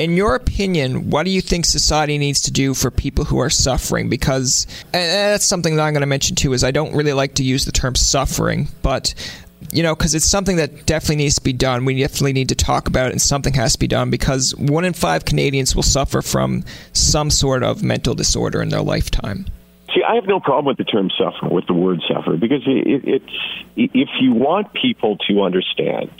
in 0.00 0.16
your 0.16 0.34
opinion, 0.34 1.10
what 1.10 1.24
do 1.24 1.30
you 1.30 1.42
think 1.42 1.66
society 1.66 2.16
needs 2.16 2.40
to 2.42 2.50
do 2.50 2.72
for 2.72 2.90
people 2.90 3.26
who 3.26 3.38
are 3.38 3.50
suffering? 3.50 4.08
Because 4.08 4.66
that's 4.92 5.44
something 5.44 5.76
that 5.76 5.82
I'm 5.82 5.92
going 5.92 6.00
to 6.00 6.06
mention 6.06 6.36
too. 6.36 6.54
Is 6.54 6.64
I 6.64 6.70
don't 6.70 6.94
really 6.94 7.12
like 7.12 7.34
to 7.34 7.44
use 7.44 7.66
the 7.66 7.72
term 7.72 7.94
suffering, 7.94 8.68
but 8.80 9.14
you 9.72 9.82
know, 9.82 9.94
because 9.94 10.14
it's 10.14 10.24
something 10.24 10.56
that 10.56 10.86
definitely 10.86 11.16
needs 11.16 11.34
to 11.34 11.42
be 11.42 11.52
done. 11.52 11.84
We 11.84 12.00
definitely 12.00 12.32
need 12.32 12.48
to 12.48 12.54
talk 12.54 12.88
about 12.88 13.08
it, 13.08 13.12
and 13.12 13.20
something 13.20 13.52
has 13.54 13.74
to 13.74 13.78
be 13.78 13.88
done 13.88 14.08
because 14.08 14.56
one 14.56 14.86
in 14.86 14.94
five 14.94 15.26
Canadians 15.26 15.76
will 15.76 15.82
suffer 15.82 16.22
from 16.22 16.64
some 16.94 17.28
sort 17.28 17.62
of 17.62 17.82
mental 17.82 18.14
disorder 18.14 18.62
in 18.62 18.70
their 18.70 18.80
lifetime. 18.80 19.44
See, 19.94 20.02
I 20.02 20.14
have 20.14 20.26
no 20.26 20.40
problem 20.40 20.64
with 20.64 20.78
the 20.78 20.84
term 20.84 21.10
suffer, 21.10 21.52
with 21.52 21.66
the 21.66 21.74
word 21.74 22.00
suffer, 22.08 22.38
because 22.38 22.62
it, 22.66 23.02
it's 23.04 23.64
if 23.76 24.08
you 24.18 24.32
want 24.32 24.72
people 24.72 25.18
to 25.28 25.42
understand 25.42 26.10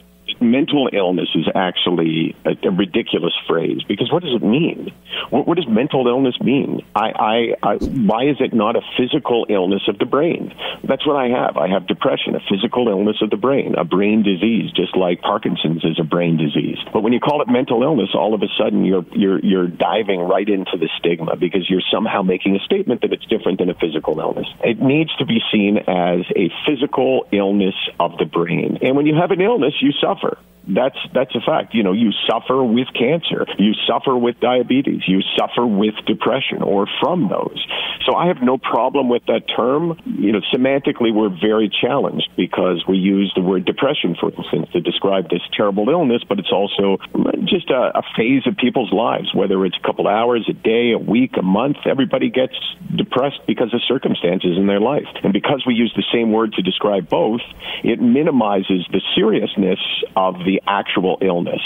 mental 0.41 0.89
illness 0.93 1.29
is 1.35 1.47
actually 1.55 2.37
a, 2.45 2.57
a, 2.67 2.71
ridiculous 2.71 3.35
phrase 3.47 3.83
because 3.87 4.11
what 4.11 4.23
does 4.23 4.35
it 4.35 4.43
mean? 4.43 4.93
What, 5.31 5.47
what 5.47 5.57
does 5.57 5.69
mental 5.69 6.07
illness 6.09 6.41
mean? 6.41 6.81
I, 6.95 7.11
I, 7.11 7.39
I, 7.63 7.75
why 7.77 8.25
is 8.25 8.37
it 8.41 8.55
not 8.55 8.77
a 8.77 8.81
physical 8.97 9.47
illness 9.49 9.83
of 9.89 9.99
the 9.99 10.07
brain? 10.07 10.55
That's 10.85 11.07
what 11.07 11.17
I 11.17 11.29
have. 11.29 11.57
I 11.57 11.69
have 11.69 11.87
depression, 11.87 12.35
a 12.35 12.41
physical 12.49 12.89
illness 12.89 13.17
of 13.21 13.31
the 13.31 13.37
brain, 13.37 13.75
a 13.77 13.85
brain 13.85 14.23
disease, 14.23 14.71
just 14.73 14.97
like 14.97 15.21
Parkinson's 15.21 15.85
is 15.85 15.99
a 16.01 16.05
brain 16.05 16.37
disease. 16.37 16.79
But 16.93 17.03
when 17.03 17.13
you 17.13 17.21
call 17.21 17.43
it 17.43 17.49
mental 17.49 17.83
illness, 17.83 18.11
all 18.15 18.35
of 18.35 18.43
a 18.43 18.49
sudden 18.59 18.85
you're 18.85 19.05
you're 19.13 19.41
you're 19.41 19.69
diving 19.69 20.21
right 20.21 20.49
into 20.49 20.77
the 20.79 20.89
stigma 20.99 21.37
because 21.37 21.69
you're 21.69 21.85
somehow 21.93 22.23
making 22.23 22.57
a 22.57 22.61
statement 22.61 23.03
that 23.03 23.13
it's 23.13 23.27
different 23.27 23.59
than 23.59 23.71
a 23.71 23.75
physical 23.75 24.19
illness. 24.21 24.47
It 24.65 24.81
needs 24.81 25.15
to 25.17 25.27
be 25.27 25.41
seen 25.53 25.79
as 25.79 26.25
a 26.37 26.51
physical 26.67 27.27
illness 27.33 27.75
of 27.99 28.17
the 28.19 28.25
brain. 28.25 28.79
And 28.83 28.97
when 28.97 29.07
you 29.07 29.15
have 29.17 29.31
an 29.31 29.41
illness, 29.41 29.75
you 29.81 29.93
suffer. 29.93 30.30
That's 30.75 30.97
that's 31.13 31.35
a 31.35 31.41
fact. 31.41 31.75
You 31.75 31.83
know, 31.83 31.93
you 31.93 32.11
suffer 32.29 32.63
with 32.63 32.89
cancer, 32.95 33.47
you 33.59 33.73
suffer 33.87 34.17
with 34.17 34.39
diabetes, 34.41 35.03
you 35.07 35.21
suffer 35.39 35.67
with 35.67 35.95
depression 36.07 36.63
or 36.63 36.87
from 37.01 37.29
those. 37.29 37.65
So 38.07 38.15
I 38.15 38.29
have 38.29 38.43
no 38.43 38.59
problem 38.59 39.09
with 39.09 39.27
that 39.27 39.43
term. 39.55 39.99
You 40.05 40.33
know, 40.33 40.41
semantically 40.53 41.13
we're 41.13 41.29
very 41.29 41.69
challenged 41.69 42.29
because 42.37 42.85
we 42.89 42.99
use 42.99 43.33
the 43.35 43.43
word 43.43 43.65
depression, 43.65 44.17
for 44.19 44.31
instance, 44.31 44.69
to 44.73 44.81
describe 44.81 45.29
this 45.29 45.43
terrible 45.57 45.89
illness, 45.89 46.23
but 46.29 46.39
it's 46.39 46.53
also 46.53 46.99
just 47.45 47.71
a, 47.71 47.99
a 47.99 48.03
phase 48.17 48.47
of 48.47 48.57
people's 48.57 48.93
lives, 48.93 49.35
whether 49.35 49.65
it's 49.67 49.77
a 49.77 49.87
couple 49.87 50.09
hours, 50.09 50.47
a 50.49 50.53
day, 50.53 50.93
a 50.93 50.99
week, 50.99 51.33
a 51.39 51.43
month. 51.43 51.77
Everybody 51.87 52.31
gets 52.31 52.55
depressed 52.95 53.41
because 53.47 53.75
of 53.75 53.81
circumstances 53.87 54.57
in 54.57 54.67
their 54.67 54.81
life, 54.81 55.09
and 55.23 55.33
because 55.33 55.65
we 55.67 55.75
use 55.75 55.93
the 55.97 56.05
same 56.13 56.33
word 56.33 56.53
to 56.55 56.63
describe 56.63 57.09
both, 57.09 57.41
it 57.85 58.01
minimizes 58.01 58.87
the 58.93 59.01
seriousness 59.15 59.81
of 60.17 60.39
the 60.39 60.60
the 60.61 60.71
actual 60.71 61.19
illness 61.21 61.63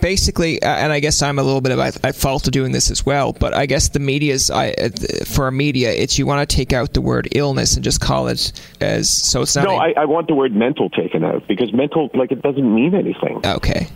basically, 0.00 0.62
uh, 0.62 0.68
and 0.68 0.92
I 0.92 1.00
guess 1.00 1.22
I'm 1.22 1.38
a 1.38 1.42
little 1.42 1.60
bit 1.60 1.72
of 1.72 1.78
at 1.78 2.16
fault 2.16 2.46
of 2.46 2.52
doing 2.52 2.72
this 2.72 2.90
as 2.90 3.04
well. 3.04 3.32
But 3.32 3.54
I 3.54 3.66
guess 3.66 3.88
the 3.88 3.98
media's 3.98 4.50
I, 4.50 4.70
uh, 4.70 4.88
for 5.24 5.48
a 5.48 5.52
media, 5.52 5.92
it's 5.92 6.18
you 6.18 6.26
want 6.26 6.48
to 6.48 6.56
take 6.56 6.72
out 6.72 6.94
the 6.94 7.00
word 7.00 7.28
illness 7.32 7.74
and 7.74 7.84
just 7.84 8.00
call 8.00 8.28
it 8.28 8.52
as 8.80 9.10
so 9.10 9.42
it's 9.42 9.56
not. 9.56 9.64
No, 9.64 9.72
a, 9.72 9.76
I, 9.76 9.94
I 9.98 10.04
want 10.04 10.28
the 10.28 10.34
word 10.34 10.54
mental 10.54 10.90
taken 10.90 11.24
out 11.24 11.46
because 11.46 11.72
mental, 11.72 12.10
like, 12.14 12.32
it 12.32 12.42
doesn't 12.42 12.74
mean 12.74 12.94
anything. 12.94 13.40
Okay. 13.44 13.88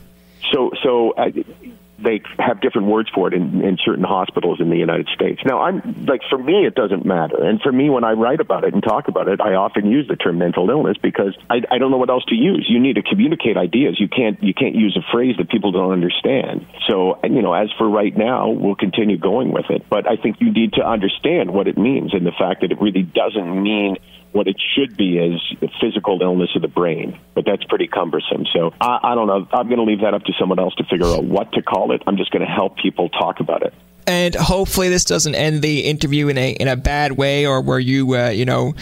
So, 0.52 0.70
so 0.82 1.14
I, 1.16 1.32
they 1.98 2.22
have 2.38 2.60
different 2.60 2.88
words 2.88 3.08
for 3.14 3.28
it 3.28 3.34
in, 3.34 3.62
in 3.62 3.78
certain 3.84 4.04
hospitals 4.04 4.60
in 4.60 4.70
the 4.70 4.76
United 4.76 5.08
States. 5.14 5.40
Now, 5.44 5.62
I'm 5.62 6.04
like 6.06 6.20
for 6.28 6.38
me, 6.38 6.66
it 6.66 6.74
doesn't 6.74 7.04
matter, 7.04 7.42
and 7.42 7.60
for 7.60 7.72
me, 7.72 7.90
when 7.90 8.04
I 8.04 8.12
write 8.12 8.40
about 8.40 8.64
it 8.64 8.74
and 8.74 8.82
talk 8.82 9.08
about 9.08 9.28
it, 9.28 9.40
I 9.40 9.54
often 9.54 9.86
use 9.90 10.08
the 10.08 10.16
term 10.16 10.38
mental 10.38 10.68
illness 10.70 10.96
because 11.00 11.36
I, 11.48 11.62
I 11.70 11.78
don't 11.78 11.90
know 11.90 11.98
what 11.98 12.10
else 12.10 12.24
to 12.26 12.34
use. 12.34 12.66
You 12.68 12.80
need 12.80 12.96
to 12.96 13.02
communicate 13.02 13.56
ideas. 13.56 13.98
You 13.98 14.08
can't 14.08 14.42
you 14.42 14.54
can't 14.54 14.74
use 14.74 14.96
a 14.96 15.12
phrase 15.12 15.36
that 15.38 15.50
people 15.50 15.72
don't 15.72 15.92
understand. 15.92 16.66
So, 16.88 17.18
you 17.24 17.42
know, 17.42 17.54
as 17.54 17.70
for 17.78 17.88
right 17.88 18.16
now, 18.16 18.50
we'll 18.50 18.74
continue 18.74 19.18
going 19.18 19.52
with 19.52 19.70
it, 19.70 19.88
but 19.88 20.08
I 20.08 20.16
think 20.16 20.40
you 20.40 20.52
need 20.52 20.74
to 20.74 20.86
understand 20.86 21.52
what 21.52 21.68
it 21.68 21.78
means 21.78 22.14
and 22.14 22.26
the 22.26 22.32
fact 22.32 22.62
that 22.62 22.72
it 22.72 22.80
really 22.80 23.02
doesn't 23.02 23.62
mean 23.62 23.96
what 24.34 24.48
it 24.48 24.56
should 24.74 24.96
be 24.96 25.16
is 25.16 25.40
the 25.60 25.68
physical 25.80 26.20
illness 26.20 26.50
of 26.56 26.62
the 26.62 26.68
brain, 26.68 27.16
but 27.34 27.44
that's 27.46 27.62
pretty 27.64 27.86
cumbersome. 27.86 28.44
So 28.52 28.74
I, 28.80 28.98
I 29.02 29.14
don't 29.14 29.28
know. 29.28 29.46
I'm 29.52 29.68
going 29.68 29.78
to 29.78 29.84
leave 29.84 30.00
that 30.00 30.12
up 30.12 30.24
to 30.24 30.32
someone 30.38 30.58
else 30.58 30.74
to 30.74 30.84
figure 30.84 31.06
out 31.06 31.22
what 31.22 31.52
to 31.52 31.62
call 31.62 31.92
it. 31.92 32.02
I'm 32.06 32.16
just 32.16 32.32
going 32.32 32.44
to 32.44 32.52
help 32.52 32.76
people 32.76 33.08
talk 33.10 33.38
about 33.38 33.62
it. 33.62 33.72
And 34.08 34.34
hopefully, 34.34 34.88
this 34.88 35.04
doesn't 35.04 35.36
end 35.36 35.62
the 35.62 35.84
interview 35.84 36.28
in 36.28 36.36
a 36.36 36.50
in 36.50 36.68
a 36.68 36.76
bad 36.76 37.12
way, 37.12 37.46
or 37.46 37.60
where 37.62 37.78
you 37.78 38.16
uh, 38.16 38.28
you 38.30 38.44
know 38.44 38.74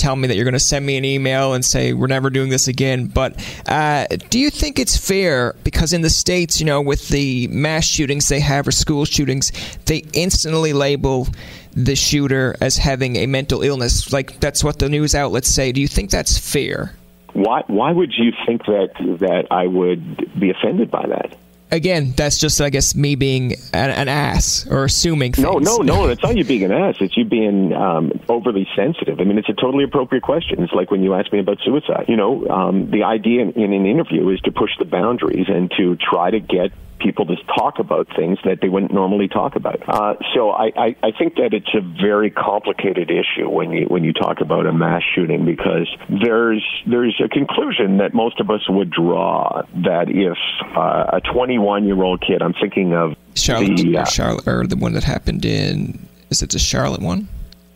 tell 0.00 0.16
me 0.16 0.26
that 0.28 0.34
you're 0.34 0.44
going 0.44 0.54
to 0.54 0.58
send 0.58 0.84
me 0.84 0.96
an 0.96 1.04
email 1.04 1.52
and 1.52 1.64
say 1.64 1.92
we're 1.92 2.06
never 2.06 2.30
doing 2.30 2.48
this 2.48 2.68
again. 2.68 3.06
But 3.06 3.36
uh, 3.68 4.06
do 4.30 4.38
you 4.38 4.50
think 4.50 4.78
it's 4.78 4.96
fair 4.96 5.54
because 5.62 5.92
in 5.92 6.00
the 6.00 6.10
states, 6.10 6.58
you 6.58 6.66
know, 6.66 6.80
with 6.80 7.08
the 7.08 7.48
mass 7.48 7.84
shootings 7.84 8.28
they 8.28 8.40
have 8.40 8.66
or 8.66 8.72
school 8.72 9.04
shootings, 9.04 9.52
they 9.84 10.04
instantly 10.12 10.72
label 10.72 11.28
the 11.72 11.94
shooter 11.94 12.56
as 12.60 12.76
having 12.76 13.16
a 13.16 13.26
mental 13.26 13.62
illness. 13.62 14.12
Like 14.12 14.40
that's 14.40 14.64
what 14.64 14.78
the 14.78 14.88
news 14.88 15.14
outlets 15.14 15.48
say. 15.48 15.72
Do 15.72 15.80
you 15.80 15.88
think 15.88 16.10
that's 16.10 16.38
fair? 16.38 16.94
Why 17.32 17.62
why 17.68 17.92
would 17.92 18.12
you 18.16 18.32
think 18.46 18.64
that 18.66 18.90
that 19.20 19.46
I 19.50 19.66
would 19.66 20.38
be 20.38 20.50
offended 20.50 20.90
by 20.90 21.06
that? 21.06 21.36
Again, 21.72 22.12
that's 22.16 22.38
just, 22.38 22.60
I 22.60 22.70
guess, 22.70 22.94
me 22.94 23.14
being 23.14 23.52
an, 23.72 23.90
an 23.90 24.08
ass 24.08 24.66
or 24.68 24.84
assuming 24.84 25.32
things. 25.32 25.44
No, 25.44 25.58
no, 25.58 25.78
no. 25.78 26.08
It's 26.10 26.22
not 26.22 26.36
you 26.36 26.44
being 26.44 26.64
an 26.64 26.72
ass. 26.72 26.96
It's 27.00 27.16
you 27.16 27.24
being 27.24 27.72
um, 27.72 28.12
overly 28.28 28.66
sensitive. 28.74 29.20
I 29.20 29.24
mean, 29.24 29.38
it's 29.38 29.48
a 29.48 29.54
totally 29.54 29.84
appropriate 29.84 30.22
question. 30.22 30.62
It's 30.62 30.72
like 30.72 30.90
when 30.90 31.02
you 31.02 31.14
ask 31.14 31.32
me 31.32 31.38
about 31.38 31.58
suicide. 31.64 32.06
You 32.08 32.16
know, 32.16 32.48
um, 32.48 32.90
the 32.90 33.04
idea 33.04 33.42
in, 33.42 33.52
in 33.52 33.72
an 33.72 33.86
interview 33.86 34.28
is 34.30 34.40
to 34.40 34.52
push 34.52 34.70
the 34.78 34.84
boundaries 34.84 35.46
and 35.48 35.70
to 35.76 35.96
try 35.96 36.30
to 36.30 36.40
get 36.40 36.72
people 37.00 37.26
to 37.26 37.36
talk 37.56 37.78
about 37.78 38.06
things 38.14 38.38
that 38.44 38.60
they 38.60 38.68
wouldn't 38.68 38.92
normally 38.92 39.28
talk 39.28 39.56
about. 39.56 39.82
Uh, 39.88 40.14
so 40.34 40.50
I, 40.50 40.72
I, 40.76 40.96
I 41.02 41.10
think 41.18 41.34
that 41.36 41.52
it's 41.52 41.74
a 41.74 41.80
very 41.80 42.30
complicated 42.30 43.10
issue 43.10 43.48
when 43.48 43.72
you 43.72 43.86
when 43.86 44.04
you 44.04 44.12
talk 44.12 44.40
about 44.40 44.66
a 44.66 44.72
mass 44.72 45.02
shooting 45.14 45.44
because 45.44 45.88
there's 46.08 46.64
there's 46.86 47.20
a 47.24 47.28
conclusion 47.28 47.98
that 47.98 48.14
most 48.14 48.40
of 48.40 48.50
us 48.50 48.68
would 48.68 48.90
draw 48.90 49.62
that 49.82 50.08
if 50.08 50.38
uh, 50.76 51.16
a 51.16 51.20
21 51.32 51.86
year 51.86 52.02
old 52.02 52.20
kid, 52.20 52.42
I'm 52.42 52.54
thinking 52.54 52.94
of 52.94 53.16
Charlotte, 53.34 53.76
the, 53.76 53.98
uh, 53.98 54.04
Charlotte, 54.04 54.46
or 54.46 54.66
the 54.66 54.76
one 54.76 54.92
that 54.92 55.04
happened 55.04 55.44
in 55.44 56.06
is 56.30 56.42
it 56.42 56.50
the 56.50 56.58
Charlotte 56.58 57.00
one? 57.02 57.28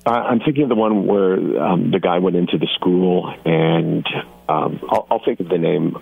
I'm 0.06 0.40
thinking 0.40 0.64
of 0.64 0.68
the 0.68 0.74
one 0.74 1.06
where 1.06 1.62
um, 1.62 1.90
the 1.90 1.98
guy 1.98 2.18
went 2.18 2.36
into 2.36 2.58
the 2.58 2.68
school, 2.74 3.34
and 3.46 4.06
um, 4.48 4.78
I'll, 4.90 5.06
I'll 5.10 5.24
think 5.24 5.40
of 5.40 5.48
the 5.48 5.56
name, 5.56 5.96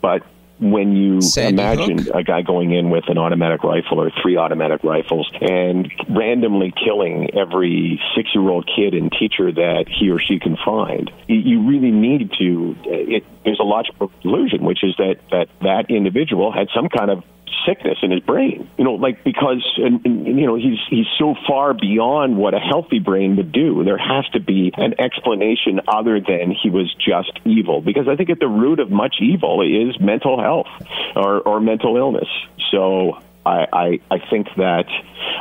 but 0.00 0.22
when 0.60 0.94
you 0.96 1.20
Sandy 1.20 1.62
imagine 1.62 1.98
Hook? 1.98 2.14
a 2.14 2.22
guy 2.22 2.42
going 2.42 2.72
in 2.72 2.90
with 2.90 3.04
an 3.08 3.18
automatic 3.18 3.64
rifle 3.64 4.00
or 4.00 4.10
three 4.22 4.36
automatic 4.36 4.84
rifles 4.84 5.28
and 5.40 5.90
randomly 6.08 6.72
killing 6.72 7.30
every 7.34 8.00
six 8.16 8.30
year 8.34 8.48
old 8.48 8.66
kid 8.74 8.94
and 8.94 9.10
teacher 9.12 9.50
that 9.52 9.86
he 9.88 10.10
or 10.10 10.18
she 10.20 10.38
can 10.38 10.56
find, 10.64 11.10
you- 11.26 11.40
you 11.40 11.60
really 11.68 11.90
need 11.90 12.30
to. 12.38 12.76
It, 12.84 13.24
there's 13.44 13.60
a 13.60 13.64
logical 13.64 14.08
conclusion, 14.08 14.64
which 14.64 14.82
is 14.84 14.94
that, 14.98 15.16
that 15.30 15.48
that 15.62 15.90
individual 15.90 16.52
had 16.52 16.68
some 16.74 16.88
kind 16.88 17.10
of 17.10 17.24
sickness 17.66 17.98
in 18.02 18.10
his 18.10 18.20
brain. 18.20 18.68
You 18.78 18.84
know, 18.84 18.94
like 18.94 19.24
because 19.24 19.62
and, 19.76 20.04
and, 20.04 20.26
you 20.26 20.46
know 20.46 20.56
he's 20.56 20.78
he's 20.88 21.06
so 21.18 21.34
far 21.46 21.74
beyond 21.74 22.36
what 22.36 22.54
a 22.54 22.58
healthy 22.58 22.98
brain 22.98 23.36
would 23.36 23.52
do. 23.52 23.84
There 23.84 23.98
has 23.98 24.24
to 24.32 24.40
be 24.40 24.72
an 24.76 25.00
explanation 25.00 25.80
other 25.88 26.20
than 26.20 26.50
he 26.50 26.70
was 26.70 26.94
just 26.94 27.38
evil. 27.44 27.80
Because 27.80 28.08
I 28.08 28.16
think 28.16 28.30
at 28.30 28.40
the 28.40 28.48
root 28.48 28.80
of 28.80 28.90
much 28.90 29.16
evil 29.20 29.62
is 29.62 29.98
mental 30.00 30.40
health 30.40 30.68
or, 31.16 31.40
or 31.40 31.60
mental 31.60 31.96
illness. 31.96 32.28
So. 32.70 33.18
I, 33.46 33.66
I, 33.72 34.00
I 34.10 34.18
think 34.30 34.48
that 34.56 34.86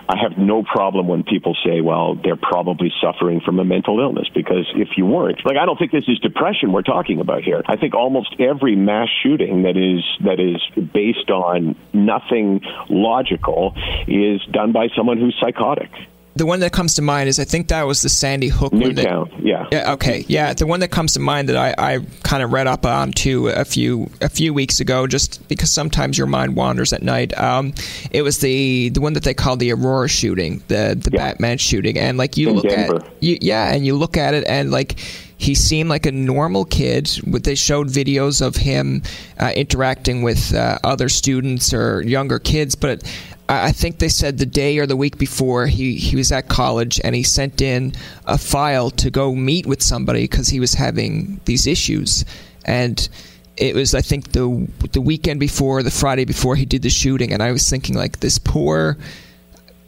I 0.09 0.17
have 0.21 0.37
no 0.37 0.63
problem 0.63 1.07
when 1.07 1.23
people 1.23 1.55
say, 1.65 1.81
well, 1.81 2.15
they're 2.15 2.35
probably 2.35 2.91
suffering 3.01 3.41
from 3.41 3.59
a 3.59 3.65
mental 3.65 3.99
illness 3.99 4.27
because 4.33 4.65
if 4.75 4.89
you 4.97 5.05
weren't, 5.05 5.45
like, 5.45 5.57
I 5.57 5.65
don't 5.65 5.77
think 5.77 5.91
this 5.91 6.07
is 6.07 6.19
depression 6.19 6.71
we're 6.71 6.81
talking 6.81 7.19
about 7.19 7.43
here. 7.43 7.61
I 7.65 7.77
think 7.77 7.93
almost 7.95 8.35
every 8.39 8.75
mass 8.75 9.09
shooting 9.21 9.63
that 9.63 9.77
is, 9.77 10.03
that 10.25 10.39
is 10.39 10.61
based 10.91 11.29
on 11.29 11.75
nothing 11.93 12.61
logical 12.89 13.73
is 14.07 14.41
done 14.51 14.71
by 14.71 14.87
someone 14.95 15.17
who's 15.17 15.37
psychotic. 15.39 15.89
The 16.35 16.45
one 16.47 16.61
that 16.61 16.71
comes 16.71 16.95
to 16.95 17.01
mind 17.03 17.29
is 17.29 17.39
I 17.39 17.43
think 17.43 17.67
that 17.67 17.83
was 17.85 18.01
the 18.01 18.09
Sandy 18.09 18.47
Hook 18.47 18.71
one. 18.73 18.81
that- 18.95 19.03
Newtown, 19.03 19.29
yeah. 19.43 19.67
Yeah. 19.71 19.93
Okay. 19.93 20.25
Yeah. 20.27 20.53
The 20.53 20.65
one 20.65 20.79
that 20.79 20.89
comes 20.89 21.13
to 21.13 21.19
mind 21.19 21.47
that 21.49 21.55
I, 21.57 21.75
I 21.95 21.99
kind 22.23 22.41
of 22.41 22.51
read 22.51 22.65
up 22.65 22.85
on 22.87 23.11
too 23.11 23.49
a 23.49 23.63
few 23.63 24.09
a 24.19 24.29
few 24.29 24.51
weeks 24.53 24.79
ago, 24.79 25.05
just 25.05 25.47
because 25.47 25.71
sometimes 25.71 26.17
your 26.17 26.25
mind 26.27 26.55
wanders 26.55 26.91
at 26.91 27.03
night. 27.03 27.37
Um, 27.39 27.73
it 28.11 28.23
was 28.23 28.39
the 28.39 28.89
the 28.89 28.99
one 29.01 29.13
that 29.13 29.23
they 29.23 29.35
called 29.35 29.59
the 29.59 29.71
Aurora 29.73 30.09
shooting, 30.09 30.63
the 30.69 30.97
the 30.99 31.11
Yeah. 31.13 31.19
Batman 31.33 31.59
shooting, 31.59 31.99
and 31.99 32.17
like 32.17 32.35
you 32.35 32.49
In 32.49 32.55
look 32.55 32.65
Denver. 32.67 32.95
at 33.05 33.23
you, 33.23 33.37
yeah, 33.39 33.71
and 33.71 33.85
you 33.85 33.95
look 33.95 34.17
at 34.17 34.33
it 34.33 34.43
and 34.47 34.71
like. 34.71 34.95
He 35.43 35.55
seemed 35.55 35.89
like 35.89 36.05
a 36.05 36.11
normal 36.13 36.63
kid. 36.63 37.07
They 37.25 37.55
showed 37.55 37.87
videos 37.89 38.41
of 38.41 38.55
him 38.55 39.03
uh, 39.37 39.51
interacting 39.53 40.23
with 40.23 40.53
uh, 40.53 40.79
other 40.85 41.09
students 41.09 41.73
or 41.73 42.01
younger 42.01 42.39
kids. 42.39 42.75
But 42.75 43.03
I 43.49 43.73
think 43.73 43.99
they 43.99 44.07
said 44.07 44.37
the 44.37 44.45
day 44.45 44.77
or 44.77 44.85
the 44.85 44.95
week 44.95 45.17
before 45.17 45.67
he, 45.67 45.95
he 45.95 46.15
was 46.15 46.31
at 46.31 46.47
college 46.47 47.01
and 47.03 47.13
he 47.13 47.23
sent 47.23 47.59
in 47.59 47.91
a 48.25 48.37
file 48.37 48.89
to 48.91 49.11
go 49.11 49.35
meet 49.35 49.65
with 49.65 49.81
somebody 49.81 50.23
because 50.23 50.47
he 50.47 50.61
was 50.61 50.75
having 50.75 51.41
these 51.43 51.67
issues. 51.67 52.23
And 52.63 53.09
it 53.57 53.75
was, 53.75 53.93
I 53.93 54.01
think, 54.01 54.31
the 54.31 54.65
the 54.93 55.01
weekend 55.01 55.41
before, 55.41 55.83
the 55.83 55.91
Friday 55.91 56.23
before 56.23 56.55
he 56.55 56.65
did 56.65 56.83
the 56.83 56.89
shooting. 56.89 57.33
And 57.33 57.43
I 57.43 57.51
was 57.51 57.69
thinking, 57.69 57.97
like, 57.97 58.21
this 58.21 58.39
poor 58.39 58.97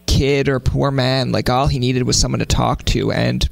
kid 0.05 0.49
or 0.49 0.59
poor 0.59 0.91
man, 0.91 1.31
like, 1.31 1.49
all 1.49 1.67
he 1.67 1.79
needed 1.79 2.03
was 2.03 2.19
someone 2.19 2.39
to 2.39 2.45
talk 2.45 2.83
to. 2.85 3.13
And 3.13 3.49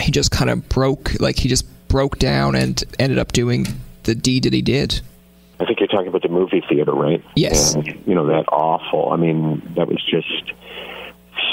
he 0.00 0.10
just 0.10 0.30
kind 0.30 0.50
of 0.50 0.68
broke, 0.68 1.20
like, 1.20 1.36
he 1.36 1.48
just 1.48 1.66
broke 1.88 2.18
down 2.18 2.54
and 2.54 2.82
ended 2.98 3.18
up 3.18 3.32
doing 3.32 3.66
the 4.04 4.14
deed 4.14 4.44
that 4.44 4.52
he 4.52 4.62
did. 4.62 5.00
I 5.60 5.64
think 5.64 5.78
you're 5.78 5.88
talking 5.88 6.08
about 6.08 6.22
the 6.22 6.28
movie 6.28 6.62
theater, 6.68 6.92
right? 6.92 7.22
Yes. 7.36 7.74
And, 7.74 7.86
you 8.06 8.14
know, 8.14 8.26
that 8.26 8.46
awful. 8.48 9.12
I 9.12 9.16
mean, 9.16 9.74
that 9.76 9.86
was 9.86 10.02
just 10.04 10.52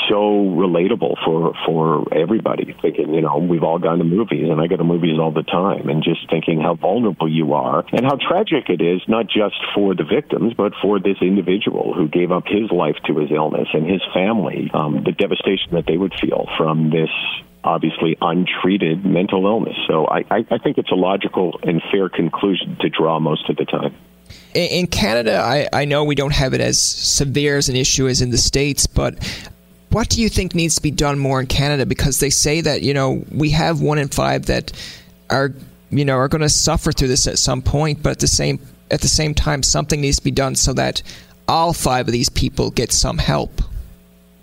so 0.10 0.15
relatable 0.58 1.15
for 1.23 1.54
for 1.65 2.13
everybody. 2.13 2.75
Thinking, 2.82 3.13
you 3.13 3.21
know, 3.21 3.38
we've 3.38 3.63
all 3.63 3.78
gone 3.78 3.99
to 3.99 4.04
movies, 4.04 4.49
and 4.49 4.60
I 4.60 4.67
go 4.67 4.78
to 4.78 4.84
movies 4.84 5.19
all 5.19 5.32
the 5.32 5.43
time, 5.43 5.89
and 5.89 6.04
just 6.04 6.28
thinking 6.30 6.60
how 6.60 6.73
vulnerable 6.73 7.30
you 7.30 7.54
are 7.54 7.86
and 7.91 8.06
how 8.06 8.17
tragic 8.17 8.69
it 8.69 8.82
is, 8.82 9.02
not 9.08 9.28
just 9.28 9.56
for 9.75 9.93
the 9.93 10.04
victims, 10.04 10.54
but 10.56 10.73
for 10.82 10.99
this 10.99 11.17
individual 11.21 11.93
who 11.93 12.08
gave 12.08 12.32
up 12.32 12.45
his 12.47 12.71
life 12.71 12.95
to 13.06 13.17
his 13.17 13.32
illness 13.32 13.67
and 13.73 13.86
his 13.89 14.02
family. 14.13 14.71
Um, 14.73 15.04
the 15.06 15.12
devastation 15.12 15.73
that 15.73 15.86
they 15.86 15.97
would 15.97 16.13
feel 16.19 16.47
from 16.58 16.89
this 16.89 17.12
obviously 17.63 18.17
untreated 18.21 19.05
mental 19.05 19.45
illness. 19.45 19.75
So 19.87 20.07
I, 20.07 20.19
I, 20.29 20.45
I 20.51 20.57
think 20.57 20.77
it's 20.77 20.91
a 20.91 20.95
logical 20.95 21.59
and 21.63 21.81
fair 21.91 22.09
conclusion 22.09 22.77
to 22.81 22.89
draw 22.89 23.19
most 23.19 23.49
of 23.49 23.57
the 23.57 23.65
time. 23.65 23.95
In 24.53 24.87
Canada, 24.87 25.39
I, 25.39 25.67
I 25.73 25.85
know 25.85 26.03
we 26.03 26.15
don't 26.15 26.33
have 26.33 26.53
it 26.53 26.61
as 26.61 26.81
severe 26.81 27.57
as 27.57 27.67
an 27.67 27.75
issue 27.75 28.07
as 28.07 28.21
in 28.21 28.29
the 28.29 28.37
States, 28.37 28.87
but 28.87 29.17
what 29.89 30.07
do 30.09 30.21
you 30.21 30.29
think 30.29 30.53
needs 30.53 30.75
to 30.75 30.81
be 30.81 30.91
done 30.91 31.17
more 31.17 31.39
in 31.39 31.47
Canada? 31.47 31.85
Because 31.85 32.19
they 32.19 32.29
say 32.29 32.61
that, 32.61 32.81
you 32.83 32.93
know, 32.93 33.23
we 33.31 33.49
have 33.51 33.81
one 33.81 33.97
in 33.97 34.07
five 34.07 34.45
that 34.45 34.71
are, 35.29 35.53
you 35.89 36.05
know, 36.05 36.15
are 36.15 36.27
going 36.27 36.41
to 36.41 36.49
suffer 36.49 36.91
through 36.91 37.07
this 37.07 37.27
at 37.27 37.39
some 37.39 37.61
point, 37.61 38.03
but 38.03 38.11
at 38.11 38.19
the 38.19 38.27
same 38.27 38.59
at 38.91 39.01
the 39.01 39.07
same 39.07 39.33
time, 39.35 39.61
something 39.61 40.01
needs 40.01 40.17
to 40.17 40.23
be 40.23 40.31
done 40.31 40.55
so 40.55 40.73
that 40.73 41.03
all 41.47 41.73
five 41.73 42.07
of 42.07 42.11
these 42.11 42.29
people 42.29 42.71
get 42.71 42.91
some 42.91 43.17
help. 43.17 43.61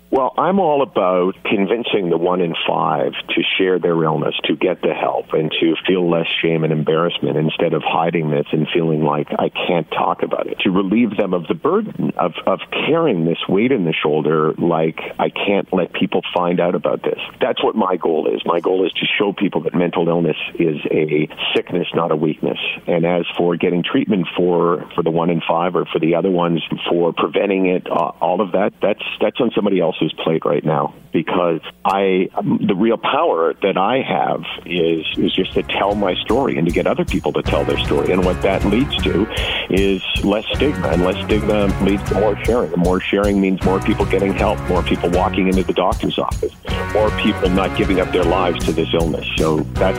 Well, 0.09 0.33
I'm 0.37 0.59
all 0.61 0.83
about 0.83 1.35
convincing 1.43 2.09
the 2.09 2.17
one 2.17 2.39
in 2.39 2.55
five 2.65 3.11
to 3.11 3.41
share 3.57 3.77
their 3.77 4.01
illness, 4.03 4.35
to 4.45 4.55
get 4.55 4.81
the 4.81 4.93
help, 4.93 5.33
and 5.33 5.51
to 5.59 5.75
feel 5.85 6.09
less 6.09 6.27
shame 6.41 6.63
and 6.63 6.71
embarrassment 6.71 7.35
instead 7.35 7.73
of 7.73 7.83
hiding 7.83 8.29
this 8.29 8.45
and 8.53 8.67
feeling 8.73 9.03
like 9.03 9.27
I 9.37 9.49
can't 9.49 9.89
talk 9.91 10.23
about 10.23 10.47
it. 10.47 10.59
To 10.59 10.71
relieve 10.71 11.17
them 11.17 11.33
of 11.33 11.47
the 11.47 11.55
burden 11.55 12.13
of, 12.15 12.31
of 12.45 12.59
carrying 12.71 13.25
this 13.25 13.39
weight 13.49 13.73
in 13.73 13.83
the 13.83 13.91
shoulder 13.91 14.53
like 14.53 14.97
I 15.19 15.27
can't 15.29 15.67
let 15.73 15.91
people 15.91 16.21
find 16.33 16.61
out 16.61 16.73
about 16.73 17.03
this. 17.03 17.19
That's 17.41 17.61
what 17.61 17.75
my 17.75 17.97
goal 17.97 18.33
is. 18.33 18.41
My 18.45 18.61
goal 18.61 18.85
is 18.85 18.93
to 18.93 19.05
show 19.19 19.33
people 19.33 19.63
that 19.63 19.75
mental 19.75 20.07
illness 20.07 20.37
is 20.57 20.77
a 20.89 21.27
sickness, 21.53 21.87
not 21.93 22.11
a 22.11 22.15
weakness. 22.15 22.59
And 22.87 23.05
as 23.05 23.25
for 23.35 23.57
getting 23.57 23.83
treatment 23.83 24.27
for, 24.37 24.89
for 24.95 25.03
the 25.03 25.11
one 25.11 25.29
in 25.29 25.41
five 25.45 25.75
or 25.75 25.85
for 25.85 25.99
the 25.99 26.15
other 26.15 26.31
ones, 26.31 26.63
for 26.89 27.11
preventing 27.11 27.65
it, 27.65 27.91
uh, 27.91 28.13
all 28.21 28.39
of 28.39 28.53
that, 28.53 28.71
that's, 28.81 29.03
that's 29.19 29.41
on 29.41 29.51
somebody 29.53 29.81
else's 29.97 30.13
plate 30.23 30.45
right 30.45 30.63
now 30.63 30.93
because 31.11 31.61
I, 31.85 32.29
the 32.35 32.75
real 32.75 32.97
power 32.97 33.53
that 33.61 33.77
I 33.77 34.01
have 34.01 34.43
is, 34.65 35.05
is 35.17 35.33
just 35.33 35.53
to 35.53 35.63
tell 35.63 35.95
my 35.95 36.15
story 36.15 36.57
and 36.57 36.67
to 36.67 36.73
get 36.73 36.85
other 36.85 37.05
people 37.05 37.33
to 37.33 37.41
tell 37.41 37.65
their 37.65 37.77
story. 37.79 38.11
And 38.11 38.25
what 38.25 38.41
that 38.43 38.63
leads 38.65 38.95
to 39.03 39.27
is 39.69 40.03
less 40.23 40.45
stigma 40.55 40.89
and 40.89 41.03
less 41.03 41.23
stigma 41.25 41.67
leads 41.83 42.03
to 42.09 42.15
more 42.15 42.37
sharing. 42.45 42.73
And 42.73 42.83
more 42.83 42.99
sharing 42.99 43.41
means 43.41 43.63
more 43.63 43.79
people 43.79 44.05
getting 44.05 44.33
help, 44.33 44.59
more 44.69 44.83
people 44.83 45.09
walking 45.09 45.47
into 45.47 45.63
the 45.63 45.73
doctor's 45.73 46.19
office, 46.19 46.53
more 46.93 47.09
people 47.19 47.49
not 47.49 47.75
giving 47.77 47.99
up 47.99 48.11
their 48.11 48.25
lives 48.25 48.63
to 48.65 48.71
this 48.71 48.89
illness. 48.93 49.27
So 49.37 49.59
that's, 49.73 49.97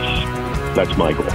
that's 0.77 0.97
my 0.97 1.13
goal. 1.13 1.27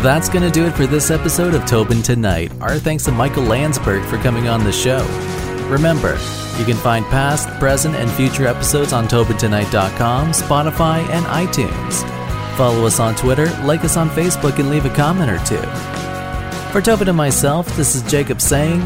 That's 0.00 0.30
going 0.30 0.42
to 0.42 0.50
do 0.50 0.66
it 0.66 0.72
for 0.72 0.86
this 0.86 1.10
episode 1.10 1.54
of 1.54 1.66
Tobin 1.66 2.02
Tonight. 2.02 2.50
Our 2.62 2.78
thanks 2.78 3.04
to 3.04 3.12
Michael 3.12 3.44
Landsberg 3.44 4.04
for 4.06 4.16
coming 4.18 4.48
on 4.48 4.64
the 4.64 4.72
show. 4.72 5.04
Remember, 5.68 6.18
you 6.58 6.64
can 6.64 6.76
find 6.76 7.04
past, 7.06 7.48
present, 7.58 7.94
and 7.94 8.10
future 8.10 8.46
episodes 8.46 8.92
on 8.92 9.08
TobinTonight.com, 9.08 10.32
Spotify, 10.32 10.98
and 11.08 11.24
iTunes. 11.26 12.02
Follow 12.56 12.86
us 12.86 13.00
on 13.00 13.14
Twitter, 13.14 13.46
like 13.64 13.84
us 13.84 13.96
on 13.96 14.10
Facebook, 14.10 14.58
and 14.58 14.70
leave 14.70 14.84
a 14.84 14.94
comment 14.94 15.30
or 15.30 15.38
two. 15.46 15.62
For 16.72 16.80
Tobin 16.80 17.08
and 17.08 17.16
myself, 17.16 17.66
this 17.76 17.94
is 17.94 18.02
Jacob 18.10 18.40
saying, 18.40 18.82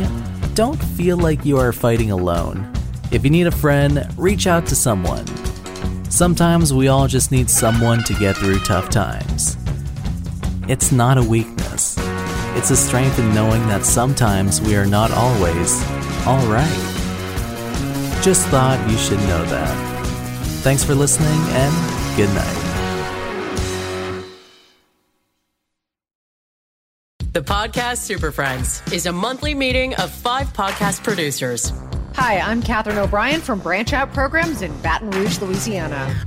don't 0.54 0.82
feel 0.82 1.16
like 1.16 1.44
you 1.44 1.58
are 1.58 1.72
fighting 1.72 2.10
alone. 2.10 2.72
If 3.12 3.24
you 3.24 3.30
need 3.30 3.46
a 3.46 3.52
friend, 3.52 4.06
reach 4.16 4.46
out 4.46 4.66
to 4.66 4.74
someone. 4.74 5.26
Sometimes 6.10 6.72
we 6.72 6.88
all 6.88 7.06
just 7.06 7.30
need 7.30 7.50
someone 7.50 8.02
to 8.04 8.14
get 8.14 8.36
through 8.36 8.60
tough 8.60 8.88
times. 8.88 9.56
It's 10.68 10.90
not 10.90 11.18
a 11.18 11.22
weakness. 11.22 11.96
It's 12.56 12.70
a 12.70 12.76
strength 12.76 13.18
in 13.18 13.34
knowing 13.34 13.66
that 13.68 13.84
sometimes 13.84 14.60
we 14.60 14.76
are 14.76 14.86
not 14.86 15.10
always 15.10 15.80
alright. 16.26 16.95
Just 18.26 18.48
thought 18.48 18.84
you 18.90 18.98
should 18.98 19.20
know 19.20 19.44
that. 19.44 19.72
Thanks 20.64 20.82
for 20.82 20.96
listening 20.96 21.28
and 21.28 22.16
good 22.16 22.28
night. 22.34 22.62
The 27.32 27.40
Podcast 27.40 27.98
Super 27.98 28.32
Friends 28.32 28.82
is 28.92 29.06
a 29.06 29.12
monthly 29.12 29.54
meeting 29.54 29.94
of 29.94 30.10
five 30.10 30.48
podcast 30.54 31.04
producers. 31.04 31.72
Hi, 32.16 32.40
I'm 32.40 32.62
Katherine 32.62 32.98
O'Brien 32.98 33.40
from 33.40 33.60
Branch 33.60 33.92
Out 33.92 34.12
Programs 34.12 34.60
in 34.60 34.76
Baton 34.82 35.12
Rouge, 35.12 35.40
Louisiana. 35.40 36.26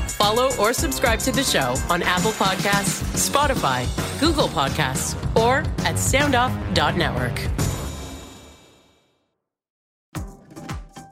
Follow 0.21 0.55
or 0.57 0.71
subscribe 0.71 1.17
to 1.21 1.31
the 1.31 1.41
show 1.41 1.73
on 1.89 2.03
Apple 2.03 2.29
Podcasts, 2.33 3.01
Spotify, 3.17 3.87
Google 4.19 4.49
Podcasts, 4.49 5.15
or 5.35 5.61
at 5.83 5.95
soundoff.network. 5.95 7.39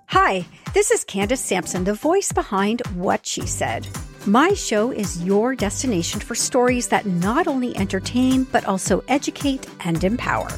Hi, 0.09 0.45
This 0.75 0.91
is 0.91 1.03
Candace 1.03 1.41
Sampson, 1.41 1.83
the 1.83 1.95
voice 1.95 2.31
behind 2.31 2.85
What 2.93 3.25
She 3.25 3.47
Said. 3.47 3.87
My 4.27 4.53
show 4.53 4.91
is 4.91 5.23
your 5.23 5.55
destination 5.55 6.19
for 6.19 6.35
stories 6.35 6.87
that 6.89 7.07
not 7.07 7.47
only 7.47 7.75
entertain, 7.75 8.43
but 8.43 8.65
also 8.65 9.03
educate 9.07 9.65
and 9.79 10.03
empower. 10.03 10.49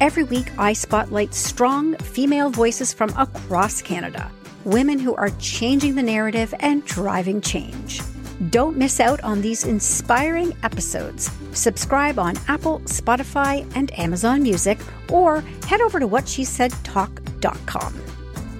Every 0.00 0.24
week, 0.24 0.50
I 0.58 0.72
spotlight 0.72 1.32
strong 1.32 1.94
female 1.98 2.50
voices 2.50 2.92
from 2.92 3.10
across 3.10 3.80
Canada, 3.80 4.28
women 4.66 4.98
who 4.98 5.14
are 5.14 5.30
changing 5.38 5.94
the 5.94 6.02
narrative 6.02 6.52
and 6.60 6.84
driving 6.84 7.40
change. 7.40 8.02
Don't 8.50 8.76
miss 8.76 9.00
out 9.00 9.24
on 9.24 9.40
these 9.40 9.64
inspiring 9.64 10.54
episodes. 10.62 11.30
Subscribe 11.52 12.18
on 12.18 12.36
Apple, 12.48 12.80
Spotify, 12.80 13.66
and 13.74 13.98
Amazon 13.98 14.42
Music, 14.42 14.78
or 15.10 15.40
head 15.66 15.80
over 15.80 15.98
to 15.98 16.06
whatshesaidtalk.com. 16.06 17.94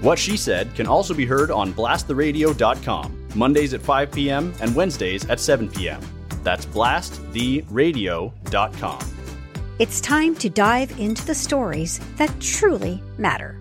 What 0.01 0.19
She 0.19 0.38
Said 0.38 0.75
can 0.75 0.87
also 0.87 1.12
be 1.12 1.27
heard 1.27 1.51
on 1.51 1.75
blasttheradio.com, 1.75 3.29
Mondays 3.35 3.75
at 3.75 3.83
5 3.83 4.12
p.m. 4.12 4.55
and 4.61 4.75
Wednesdays 4.75 5.29
at 5.29 5.40
7 5.40 5.69
p.m. 5.69 6.01
That's 6.42 6.64
blasttheradio.com. 6.66 9.01
It's 9.79 10.01
time 10.01 10.35
to 10.37 10.49
dive 10.49 10.99
into 10.99 11.27
the 11.27 11.35
stories 11.35 12.01
that 12.16 12.33
truly 12.40 13.03
matter. 13.19 13.61